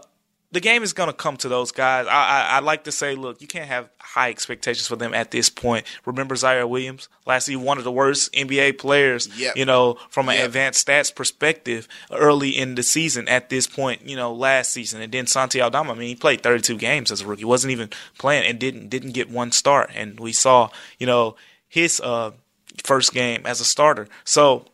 the 0.55 0.61
game 0.61 0.83
is 0.83 0.93
going 0.93 1.07
to 1.07 1.13
come 1.13 1.35
to 1.35 1.49
those 1.49 1.73
guys. 1.73 2.07
I, 2.07 2.11
I, 2.11 2.41
I, 2.55 2.59
like 2.59 2.85
to 2.85 2.91
say, 2.91 3.15
look, 3.15 3.41
you 3.41 3.47
can't 3.47 3.67
have 3.67 3.89
high 3.99 4.29
expectations 4.29 4.87
for 4.87 4.95
them 4.95 5.13
at 5.13 5.29
this 5.29 5.49
point. 5.49 5.85
Remember 6.05 6.33
Ziaire 6.33 6.67
Williams, 6.67 7.09
last 7.25 7.49
year, 7.49 7.59
one 7.59 7.77
of 7.77 7.83
the 7.83 7.91
worst 7.91 8.31
NBA 8.31 8.77
players, 8.77 9.27
yep. 9.37 9.57
you 9.57 9.65
know, 9.65 9.97
from 10.09 10.29
an 10.29 10.35
yep. 10.35 10.45
advanced 10.45 10.87
stats 10.87 11.13
perspective 11.13 11.89
early 12.09 12.51
in 12.51 12.75
the 12.75 12.83
season 12.83 13.27
at 13.27 13.49
this 13.49 13.67
point, 13.67 14.07
you 14.07 14.15
know, 14.15 14.33
last 14.33 14.71
season. 14.71 15.01
And 15.01 15.11
then 15.11 15.27
Santi 15.27 15.61
Aldama, 15.61 15.91
I 15.91 15.95
mean, 15.95 16.07
he 16.07 16.15
played 16.15 16.41
32 16.41 16.77
games 16.77 17.11
as 17.11 17.19
a 17.19 17.27
rookie, 17.27 17.43
wasn't 17.43 17.71
even 17.71 17.89
playing 18.17 18.49
and 18.49 18.57
didn't 18.57 18.87
didn't 18.87 19.11
get 19.11 19.29
one 19.29 19.51
start. 19.51 19.91
And 19.93 20.17
we 20.17 20.31
saw, 20.31 20.69
you 20.99 21.05
know, 21.05 21.35
his 21.67 21.99
uh, 21.99 22.31
first 22.81 23.13
game 23.13 23.41
as 23.45 23.59
a 23.59 23.65
starter. 23.65 24.07
So 24.23 24.67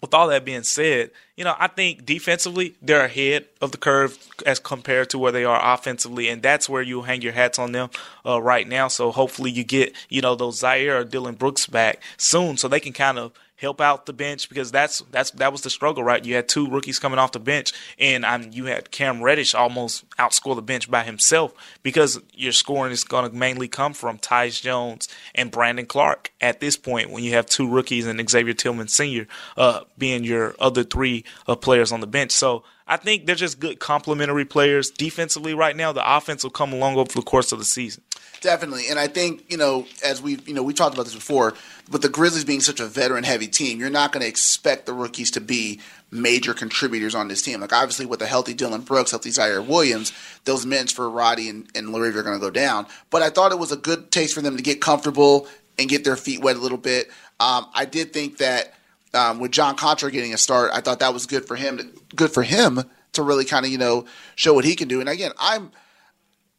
with 0.00 0.12
all 0.12 0.28
that 0.28 0.44
being 0.44 0.62
said, 0.62 1.10
you 1.36 1.44
know, 1.44 1.54
I 1.58 1.68
think 1.68 2.04
defensively 2.04 2.76
they're 2.82 3.04
ahead 3.04 3.46
of 3.60 3.72
the 3.72 3.78
curve 3.78 4.18
as 4.44 4.58
compared 4.58 5.10
to 5.10 5.18
where 5.18 5.32
they 5.32 5.44
are 5.44 5.74
offensively, 5.74 6.28
and 6.28 6.42
that's 6.42 6.68
where 6.68 6.82
you 6.82 7.02
hang 7.02 7.22
your 7.22 7.32
hats 7.32 7.58
on 7.58 7.72
them 7.72 7.90
uh, 8.24 8.40
right 8.40 8.68
now. 8.68 8.88
So 8.88 9.10
hopefully 9.10 9.50
you 9.50 9.64
get 9.64 9.94
you 10.08 10.20
know 10.20 10.34
those 10.34 10.60
Ziaire 10.60 11.00
or 11.00 11.04
Dillon 11.04 11.34
Brooks 11.34 11.66
back 11.66 12.02
soon, 12.16 12.56
so 12.56 12.68
they 12.68 12.80
can 12.80 12.92
kind 12.92 13.18
of 13.18 13.32
help 13.56 13.80
out 13.80 14.06
the 14.06 14.12
bench 14.12 14.48
because 14.48 14.70
that's 14.70 15.00
that's 15.10 15.30
that 15.32 15.52
was 15.52 15.62
the 15.62 15.70
struggle, 15.70 16.04
right? 16.04 16.24
You 16.24 16.34
had 16.34 16.48
two 16.48 16.68
rookies 16.68 16.98
coming 16.98 17.18
off 17.18 17.32
the 17.32 17.40
bench, 17.40 17.72
and 17.98 18.24
you 18.54 18.66
had 18.66 18.90
Cam 18.90 19.22
Reddish 19.22 19.54
almost 19.54 20.08
outscore 20.16 20.54
the 20.54 20.62
bench 20.62 20.90
by 20.90 21.02
himself 21.02 21.54
because 21.82 22.20
your 22.32 22.52
scoring 22.52 22.92
is 22.92 23.04
going 23.04 23.28
to 23.28 23.36
mainly 23.36 23.68
come 23.68 23.92
from 23.92 24.18
Tyus 24.18 24.60
Jones 24.60 25.08
and 25.34 25.50
Brandon 25.50 25.86
Clarke 25.86 26.32
at 26.40 26.60
this 26.60 26.76
point 26.76 27.10
when 27.10 27.24
you 27.24 27.32
have 27.32 27.46
two 27.46 27.68
rookies 27.68 28.06
and 28.06 28.28
Xavier 28.28 28.54
Tillman 28.54 28.88
Sr. 28.88 29.26
Uh, 29.56 29.80
being 29.98 30.24
your 30.24 30.54
other 30.58 30.84
three 30.84 31.24
uh, 31.46 31.56
players 31.56 31.92
on 31.92 32.00
the 32.00 32.06
bench. 32.06 32.32
So 32.32 32.62
I 32.88 32.96
think 32.96 33.26
they're 33.26 33.34
just 33.34 33.58
good 33.58 33.80
complementary 33.80 34.44
players 34.44 34.90
defensively 34.90 35.54
right 35.54 35.74
now. 35.74 35.92
The 35.92 36.16
offense 36.16 36.44
will 36.44 36.50
come 36.50 36.72
along 36.72 36.96
over 36.96 37.12
the 37.12 37.22
course 37.22 37.50
of 37.50 37.58
the 37.58 37.64
season. 37.64 38.04
Definitely, 38.40 38.88
and 38.88 38.98
I 38.98 39.08
think 39.08 39.50
you 39.50 39.56
know, 39.56 39.86
as 40.04 40.22
we 40.22 40.38
you 40.46 40.54
know, 40.54 40.62
we 40.62 40.72
talked 40.72 40.94
about 40.94 41.04
this 41.04 41.14
before, 41.14 41.54
but 41.90 42.02
the 42.02 42.08
Grizzlies 42.08 42.44
being 42.44 42.60
such 42.60 42.80
a 42.80 42.86
veteran-heavy 42.86 43.48
team, 43.48 43.80
you're 43.80 43.90
not 43.90 44.12
going 44.12 44.20
to 44.20 44.28
expect 44.28 44.86
the 44.86 44.92
rookies 44.92 45.30
to 45.32 45.40
be 45.40 45.80
major 46.10 46.54
contributors 46.54 47.14
on 47.14 47.28
this 47.28 47.42
team. 47.42 47.60
Like 47.60 47.72
obviously, 47.72 48.06
with 48.06 48.22
a 48.22 48.26
healthy 48.26 48.54
Dillon 48.54 48.82
Brooks, 48.82 49.10
healthy 49.10 49.30
Ziaire 49.30 49.66
Williams, 49.66 50.12
those 50.44 50.66
minutes 50.66 50.92
for 50.92 51.08
Roddy 51.08 51.48
and, 51.48 51.66
and 51.74 51.88
LaRavia 51.88 52.16
are 52.16 52.22
going 52.22 52.38
to 52.38 52.44
go 52.44 52.50
down. 52.50 52.86
But 53.10 53.22
I 53.22 53.30
thought 53.30 53.52
it 53.52 53.58
was 53.58 53.72
a 53.72 53.76
good 53.76 54.10
taste 54.10 54.34
for 54.34 54.42
them 54.42 54.56
to 54.56 54.62
get 54.62 54.80
comfortable 54.80 55.48
and 55.78 55.88
get 55.88 56.04
their 56.04 56.16
feet 56.16 56.42
wet 56.42 56.56
a 56.56 56.60
little 56.60 56.78
bit. 56.78 57.08
Um, 57.40 57.66
I 57.74 57.84
did 57.84 58.12
think 58.12 58.38
that 58.38 58.74
um, 59.14 59.38
with 59.38 59.52
John 59.52 59.76
Konchar 59.76 60.12
getting 60.12 60.34
a 60.34 60.38
start, 60.38 60.70
I 60.72 60.80
thought 60.80 61.00
that 61.00 61.14
was 61.14 61.26
good 61.26 61.46
for 61.46 61.56
him. 61.56 61.78
To, 61.78 61.84
good 62.14 62.32
for 62.32 62.42
him 62.42 62.82
to 63.12 63.22
really 63.22 63.44
kind 63.44 63.64
of 63.64 63.72
you 63.72 63.78
know 63.78 64.06
show 64.34 64.54
what 64.54 64.64
he 64.64 64.76
can 64.76 64.88
do. 64.88 65.00
And 65.00 65.08
again, 65.08 65.32
I'm 65.38 65.70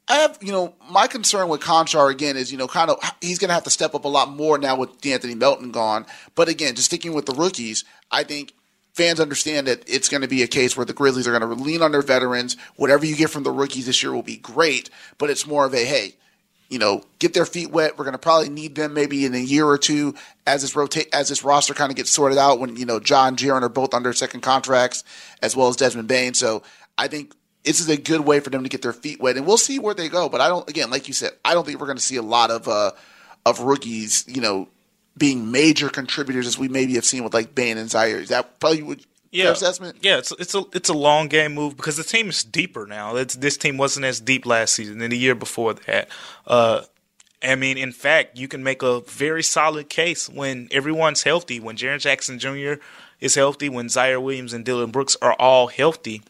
I 0.07 0.15
have, 0.17 0.38
you 0.41 0.53
know, 0.53 0.73
my 0.89 1.07
concern 1.07 1.49
with 1.49 1.62
Konchar 1.62 2.10
again 2.10 2.38
is, 2.38 2.51
you 2.51 2.57
know, 2.57 2.67
kind 2.67 2.89
of 2.89 2.97
he's 3.21 3.39
going 3.39 3.49
to 3.49 3.53
have 3.53 3.65
to 3.65 3.69
step 3.69 3.93
up 3.93 4.05
a 4.05 4.10
lot 4.10 4.29
more 4.29 4.57
now 4.57 4.77
with 4.77 5.01
De'Anthony 5.01 5.36
Melton 5.36 5.71
gone. 5.71 6.05
But 6.33 6.47
again, 6.47 6.75
just 6.75 6.86
sticking 6.86 7.13
with 7.13 7.25
the 7.25 7.33
rookies, 7.33 7.83
I 8.10 8.23
think 8.23 8.53
fans 8.93 9.19
understand 9.19 9.67
that 9.67 9.83
it's 9.88 10.07
going 10.07 10.21
to 10.21 10.27
be 10.27 10.43
a 10.43 10.47
case 10.47 10.77
where 10.77 10.86
the 10.86 10.93
Grizzlies 10.93 11.27
are 11.27 11.38
going 11.38 11.57
to 11.57 11.63
lean 11.63 11.81
on 11.81 11.91
their 11.91 12.01
veterans. 12.01 12.55
Whatever 12.77 13.05
you 13.05 13.17
get 13.17 13.29
from 13.29 13.43
the 13.43 13.51
rookies 13.51 13.86
this 13.86 14.01
year 14.01 14.13
will 14.13 14.23
be 14.23 14.38
great, 14.38 14.89
but 15.17 15.29
it's 15.29 15.45
more 15.45 15.65
of 15.65 15.73
a 15.73 15.83
hey, 15.83 16.15
you 16.69 16.80
know, 16.80 17.03
get 17.19 17.34
their 17.34 17.45
feet 17.45 17.71
wet. 17.71 17.97
We're 17.97 18.03
going 18.06 18.13
to 18.13 18.19
probably 18.19 18.49
need 18.49 18.75
them 18.75 18.93
maybe 18.93 19.25
in 19.25 19.34
a 19.34 19.39
year 19.39 19.65
or 19.65 19.77
two 19.77 20.15
as 20.45 20.62
this 20.62 20.75
rotate 20.75 21.10
as 21.13 21.30
this 21.30 21.43
roster 21.43 21.73
kind 21.73 21.91
of 21.91 21.95
gets 21.95 22.12
sorted 22.12 22.38
out. 22.38 22.60
When 22.60 22.75
you 22.75 22.86
know 22.86 22.95
Ja 22.95 23.32
Jaren 23.32 23.62
are 23.62 23.69
both 23.69 23.93
under 23.93 24.13
second 24.13 24.41
contracts, 24.41 25.03
as 25.41 25.56
well 25.56 25.67
as 25.67 25.75
Desmond 25.75 26.08
Bane. 26.08 26.34
So 26.34 26.63
I 26.97 27.08
think 27.08 27.34
this 27.63 27.80
is 27.80 27.89
a 27.89 27.97
good 27.97 28.21
way 28.21 28.39
for 28.39 28.49
them 28.49 28.63
to 28.63 28.69
get 28.69 28.82
their 28.82 28.93
feet 28.93 29.19
wet, 29.19 29.38
and 29.38 29.45
we'll 29.45 29.58
see 29.58 29.80
where 29.80 29.93
they 29.93 30.10
go. 30.10 30.30
But 30.30 30.41
I 30.41 30.47
don't, 30.47 30.67
again, 30.69 30.89
like 30.89 31.08
you 31.08 31.13
said, 31.13 31.32
I 31.43 31.53
don't 31.53 31.65
think 31.65 31.80
we're 31.80 31.88
going 31.88 31.97
to 31.97 32.03
see 32.03 32.15
a 32.15 32.21
lot 32.21 32.51
of 32.51 32.67
uh, 32.67 32.91
of 33.45 33.62
rookies, 33.62 34.25
you 34.27 34.41
know, 34.41 34.67
being 35.17 35.51
major 35.51 35.89
contributors 35.89 36.47
as 36.47 36.58
we 36.58 36.67
maybe 36.67 36.95
have 36.95 37.06
seen 37.06 37.23
with 37.23 37.34
like 37.34 37.56
Bane 37.56 37.77
and 37.77 37.89
Ziaire. 37.89 38.21
Is 38.21 38.30
that 38.30 38.60
probably 38.60 38.84
would 38.84 39.06
yeah. 39.32 39.52
assessment? 39.52 39.98
Yeah, 40.02 40.18
it's 40.18 40.32
it's 40.34 40.56
a 40.56 40.63
it's 40.74 40.90
a 40.90 40.94
long 40.94 41.28
game 41.28 41.54
move 41.54 41.76
because 41.78 41.98
the 41.98 42.04
team 42.04 42.30
is 42.30 42.44
deeper 42.44 42.86
now. 42.86 43.16
It's, 43.16 43.36
this 43.36 43.58
team 43.58 43.78
wasn't 43.78 44.06
as 44.06 44.20
deep 44.20 44.46
last 44.46 44.76
season 44.76 45.02
and 45.02 45.12
the 45.12 45.18
year 45.18 45.36
before 45.36 45.74
that. 45.74 46.10
Uh, 46.46 46.82
I 47.44 47.56
mean, 47.56 47.78
in 47.78 47.92
fact, 47.92 48.38
you 48.38 48.48
can 48.48 48.63
make 48.63 48.82
a 48.82 49.02
very 49.02 49.44
solid 49.44 49.90
case 49.90 50.28
when 50.28 50.68
everyone's 50.72 51.24
healthy, 51.24 51.60
when 51.60 51.78
Jaren 51.78 52.00
Jackson 52.00 52.40
Jr. 52.40 52.82
is 53.20 53.36
healthy, 53.36 53.70
when 53.70 53.88
Ziaire 53.88 54.22
Williams 54.22 54.54
and 54.54 54.66
Dillon 54.66 54.90
Brooks 54.90 55.16
are 55.22 55.34
all 55.34 55.68
healthy 55.68 56.24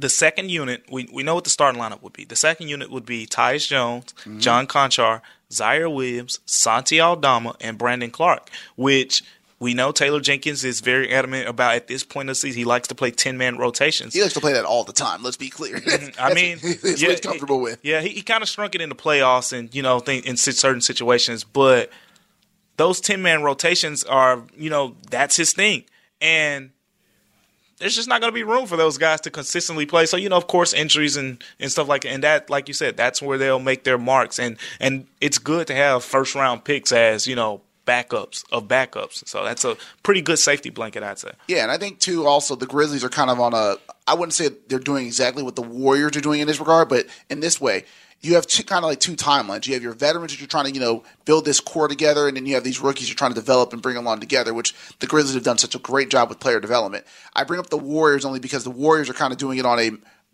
the 0.00 0.08
second 0.08 0.50
unit, 0.50 0.84
we, 0.90 1.08
we 1.12 1.22
know 1.22 1.34
what 1.34 1.44
the 1.44 1.50
starting 1.50 1.80
lineup 1.80 2.02
would 2.02 2.12
be. 2.12 2.24
The 2.24 2.36
second 2.36 2.68
unit 2.68 2.90
would 2.90 3.04
be 3.04 3.26
Tyus 3.26 3.68
Jones, 3.68 4.14
mm-hmm. 4.20 4.38
John 4.38 4.66
Konchar, 4.66 5.20
Ziaire 5.50 5.92
Williams, 5.94 6.40
Santi 6.46 7.00
Aldama, 7.00 7.56
and 7.60 7.76
Brandon 7.76 8.10
Clarke, 8.10 8.50
which 8.76 9.22
we 9.60 9.74
know 9.74 9.92
Taylor 9.92 10.20
Jenkins 10.20 10.64
is 10.64 10.80
very 10.80 11.12
adamant 11.12 11.46
about 11.46 11.74
at 11.74 11.86
this 11.86 12.02
point 12.02 12.30
of 12.30 12.32
the 12.32 12.40
season. 12.40 12.58
He 12.58 12.64
likes 12.64 12.88
to 12.88 12.94
play 12.94 13.10
10 13.10 13.36
man 13.36 13.58
rotations. 13.58 14.14
He 14.14 14.22
likes 14.22 14.32
to 14.34 14.40
play 14.40 14.54
that 14.54 14.64
all 14.64 14.84
the 14.84 14.94
time, 14.94 15.22
let's 15.22 15.36
be 15.36 15.50
clear. 15.50 15.76
Mm-hmm. 15.76 16.18
I 16.18 16.34
mean, 16.34 16.58
yeah, 16.62 17.10
he's 17.10 17.20
comfortable 17.20 17.60
with. 17.60 17.78
Yeah, 17.82 18.00
he, 18.00 18.08
he 18.08 18.22
kind 18.22 18.42
of 18.42 18.48
shrunk 18.48 18.74
it 18.74 18.80
in 18.80 18.88
the 18.88 18.94
playoffs 18.94 19.56
and, 19.56 19.72
you 19.74 19.82
know, 19.82 19.98
in 20.00 20.38
certain 20.38 20.80
situations, 20.80 21.44
but 21.44 21.90
those 22.78 23.00
10 23.02 23.20
man 23.20 23.42
rotations 23.42 24.02
are, 24.04 24.42
you 24.56 24.70
know, 24.70 24.96
that's 25.10 25.36
his 25.36 25.52
thing. 25.52 25.84
And 26.22 26.70
there's 27.76 27.94
just 27.94 28.08
not 28.08 28.22
going 28.22 28.32
to 28.32 28.34
be 28.34 28.42
room 28.42 28.66
for 28.66 28.78
those 28.78 28.96
guys 28.96 29.20
to 29.22 29.30
consistently 29.30 29.84
play. 29.84 30.06
So 30.06 30.16
you 30.16 30.28
know, 30.28 30.36
of 30.36 30.46
course, 30.46 30.72
injuries 30.72 31.16
and, 31.16 31.42
and 31.58 31.72
stuff 31.72 31.88
like 31.88 32.04
and 32.04 32.22
that, 32.22 32.50
like 32.50 32.68
you 32.68 32.74
said, 32.74 32.96
that's 32.96 33.20
where 33.22 33.38
they'll 33.38 33.58
make 33.58 33.84
their 33.84 33.96
marks. 33.96 34.38
And 34.38 34.58
and 34.78 35.06
it's 35.20 35.38
good 35.38 35.66
to 35.68 35.74
have 35.74 36.04
first 36.04 36.34
round 36.34 36.64
picks 36.64 36.92
as 36.92 37.26
you 37.26 37.34
know 37.34 37.62
backups 37.90 38.44
of 38.52 38.68
backups. 38.68 39.26
So 39.26 39.42
that's 39.44 39.64
a 39.64 39.76
pretty 40.04 40.22
good 40.22 40.38
safety 40.38 40.70
blanket, 40.70 41.02
I'd 41.02 41.18
say. 41.18 41.32
Yeah, 41.48 41.62
and 41.62 41.72
I 41.72 41.78
think 41.78 41.98
too, 41.98 42.26
also 42.26 42.54
the 42.54 42.66
Grizzlies 42.66 43.02
are 43.02 43.08
kind 43.08 43.30
of 43.30 43.40
on 43.40 43.52
a. 43.52 43.76
I 44.06 44.14
wouldn't 44.14 44.34
say 44.34 44.50
they're 44.68 44.78
doing 44.78 45.06
exactly 45.06 45.42
what 45.42 45.56
the 45.56 45.62
Warriors 45.62 46.16
are 46.16 46.20
doing 46.20 46.40
in 46.40 46.46
this 46.46 46.60
regard, 46.60 46.88
but 46.88 47.06
in 47.28 47.40
this 47.40 47.60
way, 47.60 47.84
you 48.20 48.34
have 48.34 48.46
two, 48.46 48.62
kind 48.62 48.84
of 48.84 48.88
like 48.88 49.00
two 49.00 49.16
timelines. 49.16 49.66
You 49.66 49.74
have 49.74 49.82
your 49.82 49.92
veterans 49.92 50.32
that 50.32 50.40
you're 50.40 50.48
trying 50.48 50.66
to, 50.66 50.72
you 50.72 50.80
know, 50.80 51.02
build 51.24 51.44
this 51.44 51.58
core 51.58 51.88
together, 51.88 52.28
and 52.28 52.36
then 52.36 52.46
you 52.46 52.54
have 52.54 52.64
these 52.64 52.80
rookies 52.80 53.08
you're 53.08 53.16
trying 53.16 53.32
to 53.32 53.40
develop 53.40 53.72
and 53.72 53.82
bring 53.82 53.96
along 53.96 54.20
together, 54.20 54.54
which 54.54 54.74
the 55.00 55.06
Grizzlies 55.06 55.34
have 55.34 55.42
done 55.42 55.58
such 55.58 55.74
a 55.74 55.78
great 55.78 56.10
job 56.10 56.28
with 56.28 56.38
player 56.38 56.60
development. 56.60 57.04
I 57.34 57.44
bring 57.44 57.60
up 57.60 57.70
the 57.70 57.78
Warriors 57.78 58.24
only 58.24 58.40
because 58.40 58.62
the 58.62 58.70
Warriors 58.70 59.10
are 59.10 59.14
kind 59.14 59.32
of 59.32 59.38
doing 59.38 59.58
it 59.58 59.66
on 59.66 59.80
a 59.80 59.90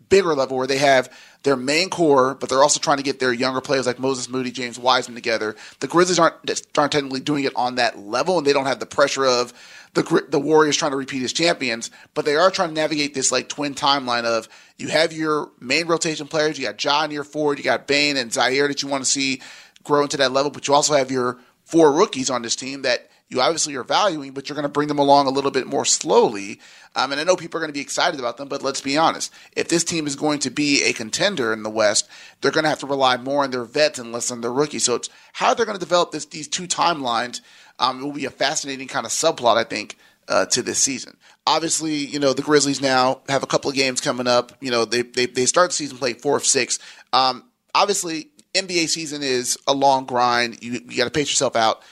bigger 0.09 0.35
level 0.35 0.57
where 0.57 0.67
they 0.67 0.77
have 0.77 1.11
their 1.47 1.55
main 1.55 1.89
core, 1.89 2.35
but 2.35 2.49
they're 2.49 2.61
also 2.61 2.77
trying 2.77 2.97
to 2.97 3.03
get 3.03 3.21
their 3.21 3.31
younger 3.31 3.61
players 3.61 3.87
like 3.87 3.99
Moses 3.99 4.27
Moody, 4.27 4.51
James 4.51 4.77
Wiseman 4.77 5.15
together. 5.15 5.55
The 5.79 5.87
Grizzlies 5.87 6.19
aren't 6.19 6.35
aren't 6.77 6.91
technically 6.91 7.21
doing 7.21 7.45
it 7.45 7.53
on 7.55 7.75
that 7.75 7.97
level, 7.97 8.37
and 8.37 8.45
they 8.45 8.51
don't 8.51 8.65
have 8.65 8.81
the 8.81 8.85
pressure 8.85 9.25
of 9.25 9.53
the 9.93 10.25
the 10.27 10.41
Warriors 10.41 10.75
trying 10.75 10.91
to 10.91 10.97
repeat 10.97 11.23
as 11.23 11.31
champions, 11.31 11.89
but 12.13 12.25
they 12.25 12.35
are 12.35 12.51
trying 12.51 12.67
to 12.67 12.75
navigate 12.75 13.13
this 13.13 13.31
like 13.31 13.47
twin 13.47 13.75
timeline 13.75 14.25
of 14.25 14.49
you 14.77 14.89
have 14.89 15.13
your 15.13 15.49
main 15.61 15.87
rotation 15.87 16.27
players, 16.27 16.59
you 16.59 16.65
got 16.65 16.75
John 16.75 17.11
your 17.11 17.23
forward, 17.23 17.59
you 17.59 17.63
got 17.63 17.87
Bane 17.87 18.17
and 18.17 18.29
Ziaire 18.29 18.67
that 18.67 18.83
you 18.83 18.89
want 18.89 19.05
to 19.05 19.09
see 19.09 19.41
grow 19.85 20.03
into 20.03 20.17
that 20.17 20.33
level, 20.33 20.51
but 20.51 20.67
you 20.67 20.73
also 20.73 20.95
have 20.95 21.11
your 21.11 21.39
four 21.63 21.93
rookies 21.93 22.29
on 22.29 22.41
this 22.41 22.57
team 22.57 22.81
that 22.81 23.09
you 23.29 23.41
obviously 23.41 23.75
are 23.75 23.83
valuing, 23.83 24.31
but 24.31 24.47
you're 24.47 24.55
going 24.55 24.63
to 24.63 24.69
bring 24.69 24.87
them 24.87 24.99
along 24.99 25.27
a 25.27 25.31
little 25.31 25.51
bit 25.51 25.67
more 25.67 25.83
slowly. 25.83 26.59
Um, 26.95 27.11
and 27.11 27.19
I 27.19 27.25
know 27.25 27.35
people 27.35 27.57
are 27.57 27.61
going 27.61 27.69
to 27.69 27.77
be 27.77 27.81
excited 27.81 28.19
about 28.19 28.37
them, 28.37 28.47
but 28.47 28.63
let's 28.63 28.79
be 28.79 28.97
honest. 28.97 29.33
If 29.55 29.67
this 29.67 29.83
team 29.83 30.07
is 30.07 30.15
going 30.15 30.39
to 30.39 30.49
be 30.49 30.83
a 30.83 30.93
contender 30.93 31.51
in 31.51 31.63
the 31.63 31.69
West, 31.69 32.07
they're 32.41 32.51
going 32.51 32.63
to 32.63 32.69
have 32.69 32.79
to 32.79 32.87
rely 32.87 33.17
more 33.17 33.43
on 33.43 33.51
their 33.51 33.65
vets 33.65 33.99
and 33.99 34.13
less 34.13 34.31
on 34.31 34.41
their 34.41 34.53
rookies. 34.53 34.85
So 34.85 34.95
it's 34.95 35.09
how 35.33 35.53
they're 35.53 35.65
going 35.65 35.77
to 35.77 35.83
develop 35.83 36.11
this 36.11 36.25
these 36.25 36.47
two 36.47 36.67
timelines 36.67 37.41
um, 37.79 38.01
will 38.01 38.13
be 38.13 38.25
a 38.25 38.31
fascinating 38.31 38.87
kind 38.87 39.05
of 39.05 39.11
subplot, 39.11 39.57
I 39.57 39.63
think, 39.63 39.97
uh, 40.27 40.45
to 40.47 40.61
this 40.61 40.79
season. 40.79 41.17
Obviously, 41.45 41.95
you 41.95 42.19
know 42.19 42.33
the 42.33 42.41
Grizzlies 42.41 42.81
now 42.81 43.21
have 43.29 43.43
a 43.43 43.47
couple 43.47 43.69
of 43.69 43.75
games 43.75 44.01
coming 44.01 44.27
up. 44.27 44.51
You 44.61 44.71
know 44.71 44.85
they 44.85 45.01
they, 45.01 45.25
they 45.25 45.45
start 45.45 45.69
the 45.69 45.75
season 45.75 45.97
playing 45.97 46.15
four 46.15 46.37
of 46.37 46.45
six. 46.45 46.79
Um, 47.13 47.43
obviously, 47.75 48.29
NBA 48.53 48.89
season 48.89 49.21
is 49.21 49.57
a 49.67 49.73
long 49.73 50.05
grind. 50.05 50.63
You, 50.63 50.73
you 50.73 50.97
got 50.97 51.05
to 51.05 51.11
pace 51.11 51.29
yourself 51.29 51.55
out. 51.55 51.83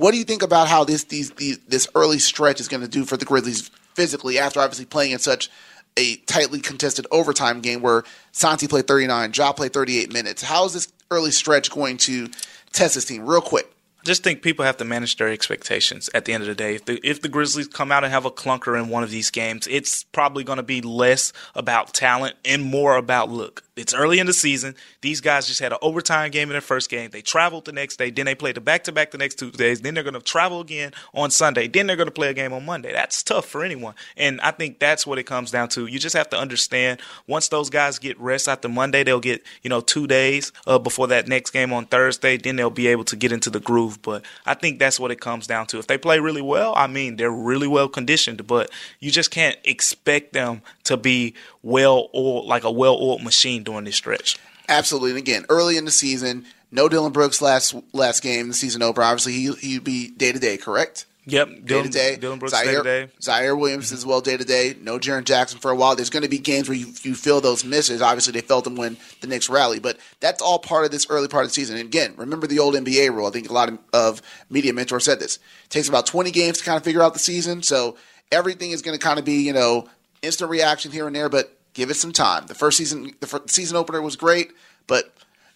What 0.00 0.12
do 0.12 0.16
you 0.16 0.24
think 0.24 0.42
about 0.42 0.66
how 0.66 0.84
this 0.84 1.04
these, 1.04 1.30
these 1.32 1.58
this 1.68 1.86
early 1.94 2.18
stretch 2.18 2.58
is 2.58 2.68
going 2.68 2.80
to 2.80 2.88
do 2.88 3.04
for 3.04 3.18
the 3.18 3.26
Grizzlies 3.26 3.68
physically 3.92 4.38
after 4.38 4.58
obviously 4.58 4.86
playing 4.86 5.12
in 5.12 5.18
such 5.18 5.50
a 5.98 6.16
tightly 6.24 6.58
contested 6.58 7.06
overtime 7.10 7.60
game 7.60 7.82
where 7.82 8.04
Santi 8.32 8.66
played 8.66 8.86
39, 8.86 9.32
Ja 9.34 9.52
played 9.52 9.74
38 9.74 10.10
minutes. 10.10 10.42
How 10.42 10.64
is 10.64 10.72
this 10.72 10.90
early 11.10 11.30
stretch 11.30 11.70
going 11.70 11.98
to 11.98 12.28
test 12.72 12.94
this 12.94 13.04
team 13.04 13.26
real 13.26 13.42
quick? 13.42 13.70
Just 14.04 14.22
think 14.22 14.42
people 14.42 14.64
have 14.64 14.76
to 14.78 14.84
manage 14.84 15.16
their 15.16 15.28
expectations 15.28 16.08
at 16.14 16.24
the 16.24 16.32
end 16.32 16.42
of 16.42 16.48
the 16.48 16.54
day. 16.54 16.74
If 16.74 16.84
the, 16.84 17.00
if 17.06 17.22
the 17.22 17.28
Grizzlies 17.28 17.68
come 17.68 17.92
out 17.92 18.04
and 18.04 18.12
have 18.12 18.24
a 18.24 18.30
clunker 18.30 18.80
in 18.80 18.88
one 18.88 19.02
of 19.02 19.10
these 19.10 19.30
games, 19.30 19.66
it's 19.70 20.04
probably 20.04 20.44
going 20.44 20.58
to 20.58 20.62
be 20.62 20.80
less 20.80 21.32
about 21.54 21.92
talent 21.92 22.36
and 22.44 22.62
more 22.62 22.96
about 22.96 23.30
look. 23.30 23.62
It's 23.80 23.94
early 23.94 24.18
in 24.18 24.26
the 24.26 24.34
season. 24.34 24.74
These 25.00 25.22
guys 25.22 25.46
just 25.46 25.60
had 25.60 25.72
an 25.72 25.78
overtime 25.80 26.30
game 26.30 26.48
in 26.48 26.52
their 26.52 26.60
first 26.60 26.90
game. 26.90 27.10
They 27.10 27.22
traveled 27.22 27.64
the 27.64 27.72
next 27.72 27.96
day. 27.96 28.10
Then 28.10 28.26
they 28.26 28.34
played 28.34 28.56
the 28.56 28.60
back 28.60 28.84
to 28.84 28.92
back 28.92 29.10
the 29.10 29.16
next 29.16 29.36
two 29.36 29.50
days. 29.50 29.80
Then 29.80 29.94
they're 29.94 30.04
going 30.04 30.14
to 30.14 30.20
travel 30.20 30.60
again 30.60 30.92
on 31.14 31.30
Sunday. 31.30 31.66
Then 31.66 31.86
they're 31.86 31.96
going 31.96 32.08
to 32.08 32.12
play 32.12 32.28
a 32.28 32.34
game 32.34 32.52
on 32.52 32.66
Monday. 32.66 32.92
That's 32.92 33.22
tough 33.22 33.46
for 33.46 33.64
anyone. 33.64 33.94
And 34.18 34.38
I 34.42 34.50
think 34.50 34.80
that's 34.80 35.06
what 35.06 35.18
it 35.18 35.22
comes 35.22 35.50
down 35.50 35.70
to. 35.70 35.86
You 35.86 35.98
just 35.98 36.14
have 36.14 36.28
to 36.30 36.38
understand 36.38 37.00
once 37.26 37.48
those 37.48 37.70
guys 37.70 37.98
get 37.98 38.20
rest 38.20 38.48
after 38.48 38.68
Monday, 38.68 39.02
they'll 39.02 39.18
get, 39.18 39.42
you 39.62 39.70
know, 39.70 39.80
two 39.80 40.06
days 40.06 40.52
uh, 40.66 40.78
before 40.78 41.06
that 41.06 41.26
next 41.26 41.50
game 41.50 41.72
on 41.72 41.86
Thursday. 41.86 42.36
Then 42.36 42.56
they'll 42.56 42.68
be 42.68 42.88
able 42.88 43.04
to 43.04 43.16
get 43.16 43.32
into 43.32 43.48
the 43.48 43.60
groove. 43.60 43.89
But 43.98 44.24
I 44.46 44.54
think 44.54 44.78
that's 44.78 45.00
what 45.00 45.10
it 45.10 45.20
comes 45.20 45.46
down 45.46 45.66
to. 45.68 45.78
If 45.78 45.86
they 45.86 45.98
play 45.98 46.20
really 46.20 46.42
well, 46.42 46.74
I 46.76 46.86
mean, 46.86 47.16
they're 47.16 47.30
really 47.30 47.68
well 47.68 47.88
conditioned, 47.88 48.46
but 48.46 48.70
you 48.98 49.10
just 49.10 49.30
can't 49.30 49.56
expect 49.64 50.32
them 50.32 50.62
to 50.84 50.96
be 50.96 51.34
well 51.62 52.10
oiled, 52.14 52.46
like 52.46 52.64
a 52.64 52.70
well 52.70 52.96
oiled 53.00 53.22
machine 53.22 53.62
during 53.62 53.84
this 53.84 53.96
stretch. 53.96 54.38
Absolutely. 54.68 55.10
And 55.10 55.18
again, 55.18 55.46
early 55.48 55.76
in 55.76 55.84
the 55.84 55.90
season, 55.90 56.46
no 56.70 56.88
Dillon 56.88 57.12
Brooks 57.12 57.42
last 57.42 57.74
last 57.92 58.22
game, 58.22 58.48
the 58.48 58.54
season 58.54 58.82
opener. 58.82 59.04
Obviously, 59.04 59.32
he 59.32 59.52
he'd 59.54 59.84
be 59.84 60.10
day 60.10 60.32
to 60.32 60.38
day, 60.38 60.56
correct? 60.56 61.06
Yep, 61.26 61.64
day 61.64 61.82
to 61.82 61.88
day. 61.88 62.16
Dillon 62.16 62.38
Brooks 62.38 62.54
Ziaire, 62.54 62.64
day 62.64 62.74
to 62.74 62.82
day. 62.82 63.12
Ziaire 63.20 63.58
Williams 63.58 63.86
mm-hmm. 63.86 63.94
as 63.94 64.06
well 64.06 64.20
day 64.20 64.36
to 64.36 64.44
day. 64.44 64.74
No 64.80 64.98
Jaren 64.98 65.24
Jackson 65.24 65.58
for 65.58 65.70
a 65.70 65.76
while. 65.76 65.94
There's 65.94 66.10
going 66.10 66.22
to 66.22 66.28
be 66.28 66.38
games 66.38 66.68
where 66.68 66.78
you, 66.78 66.92
you 67.02 67.14
feel 67.14 67.40
those 67.40 67.64
misses. 67.64 68.00
Obviously, 68.00 68.32
they 68.32 68.40
felt 68.40 68.64
them 68.64 68.76
when 68.76 68.96
the 69.20 69.26
Knicks 69.26 69.48
rally, 69.48 69.78
but 69.78 69.98
that's 70.20 70.40
all 70.40 70.58
part 70.58 70.84
of 70.84 70.90
this 70.90 71.06
early 71.10 71.28
part 71.28 71.44
of 71.44 71.50
the 71.50 71.54
season. 71.54 71.76
And 71.76 71.86
again, 71.86 72.14
remember 72.16 72.46
the 72.46 72.58
old 72.58 72.74
NBA 72.74 73.14
rule. 73.14 73.26
I 73.26 73.30
think 73.30 73.50
a 73.50 73.52
lot 73.52 73.68
of, 73.68 73.78
of 73.92 74.22
media 74.48 74.72
mentors 74.72 75.04
said 75.04 75.20
this. 75.20 75.36
It 75.64 75.70
takes 75.70 75.88
about 75.88 76.06
20 76.06 76.30
games 76.30 76.58
to 76.58 76.64
kind 76.64 76.76
of 76.76 76.84
figure 76.84 77.02
out 77.02 77.12
the 77.12 77.18
season. 77.18 77.62
So 77.62 77.96
everything 78.32 78.70
is 78.70 78.82
going 78.82 78.98
to 78.98 79.04
kind 79.04 79.18
of 79.18 79.24
be 79.24 79.42
you 79.42 79.52
know 79.52 79.88
instant 80.22 80.50
reaction 80.50 80.90
here 80.92 81.06
and 81.06 81.14
there, 81.14 81.28
but 81.28 81.56
give 81.74 81.90
it 81.90 81.94
some 81.94 82.12
time. 82.12 82.46
The 82.46 82.54
first 82.54 82.78
season, 82.78 83.12
the 83.20 83.26
first 83.26 83.50
season 83.50 83.76
opener 83.76 84.02
was 84.02 84.16
great, 84.16 84.52
but 84.86 85.12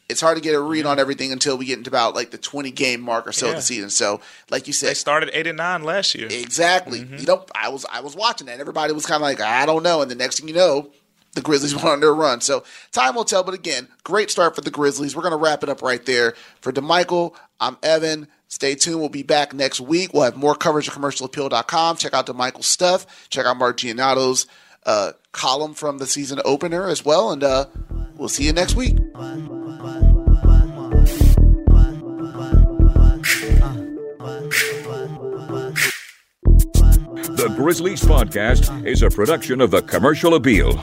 it's 0.09 0.21
hard 0.21 0.37
to 0.37 0.43
get 0.43 0.55
a 0.55 0.61
read 0.61 0.87
on 0.87 0.99
everything 0.99 1.33
until 1.33 1.57
we 1.57 1.65
get 1.65 1.79
into 1.79 1.91
about 1.91 2.15
like 2.15 2.31
the 2.31 2.39
20 2.39 2.71
game 2.71 3.01
mark 3.01 3.27
or 3.27 3.33
so 3.33 3.47
yeah. 3.47 3.53
of 3.53 3.57
the 3.57 3.63
season. 3.63 3.91
So, 3.91 4.21
like 4.51 4.67
you 4.67 4.73
said, 4.73 4.91
they 4.91 4.95
started 4.95 5.31
eight 5.33 5.47
and 5.47 5.57
nine 5.57 5.83
last 5.83 6.15
year. 6.15 6.29
Exactly. 6.31 7.01
Mm-hmm. 7.01 7.19
You 7.19 7.27
know, 7.27 7.47
I 7.55 7.69
was 7.69 7.87
I 7.91 8.01
was 8.01 8.15
watching 8.15 8.47
that. 8.49 8.61
Everybody 8.61 8.93
was 8.93 9.07
kind 9.07 9.17
of 9.17 9.23
like, 9.23 9.41
I 9.41 9.67
don't 9.67 9.83
know, 9.83 10.03
and 10.03 10.11
the 10.11 10.15
next 10.15 10.39
thing 10.39 10.49
you 10.49 10.55
know, 10.55 10.91
the 11.35 11.41
Grizzlies 11.41 11.75
went 11.77 11.89
on 11.89 12.01
their 12.01 12.15
run. 12.15 12.41
So 12.41 12.65
time 12.93 13.15
will 13.15 13.25
tell. 13.25 13.43
But 13.43 13.55
again, 13.55 13.89
great 14.03 14.31
start 14.31 14.55
for 14.55 14.61
the 14.61 14.71
Grizzlies. 14.71 15.17
We're 15.17 15.23
gonna 15.23 15.37
wrap 15.37 15.63
it 15.63 15.69
up 15.69 15.81
right 15.83 16.05
there 16.05 16.35
for 16.61 16.73
DeMichael. 16.73 17.35
I'm 17.61 17.79
Evan. 17.83 18.29
Stay 18.49 18.75
tuned. 18.75 19.01
We'll 19.01 19.09
be 19.09 19.23
back 19.23 19.55
next 19.55 19.81
week. 19.81 20.13
We'll 20.13 20.23
have 20.25 20.37
more 20.37 20.55
coverage 20.55 20.89
at 20.89 20.95
commercialappeal.com. 20.95 21.97
Check 21.97 22.15
out 22.15 22.27
DeMichael's 22.27 22.67
stuff. 22.67 23.29
Check 23.31 23.47
out 23.47 23.57
Mark 23.57 23.79
Giannotto's 23.79 24.47
uh, 24.87 25.13
column 25.33 25.75
from 25.75 25.99
the 25.99 26.07
season 26.07 26.41
opener 26.45 26.89
as 26.89 27.05
well. 27.05 27.31
And 27.31 27.43
uh, 27.43 27.67
we'll 28.17 28.29
see 28.29 28.45
you 28.45 28.53
next 28.53 28.77
week. 28.77 28.97
The 37.37 37.53
Grizzlies 37.57 38.03
Podcast 38.03 38.87
is 38.87 39.03
a 39.03 39.11
production 39.11 39.61
of 39.61 39.71
the 39.71 39.83
Commercial 39.83 40.35
Appeal. 40.35 40.83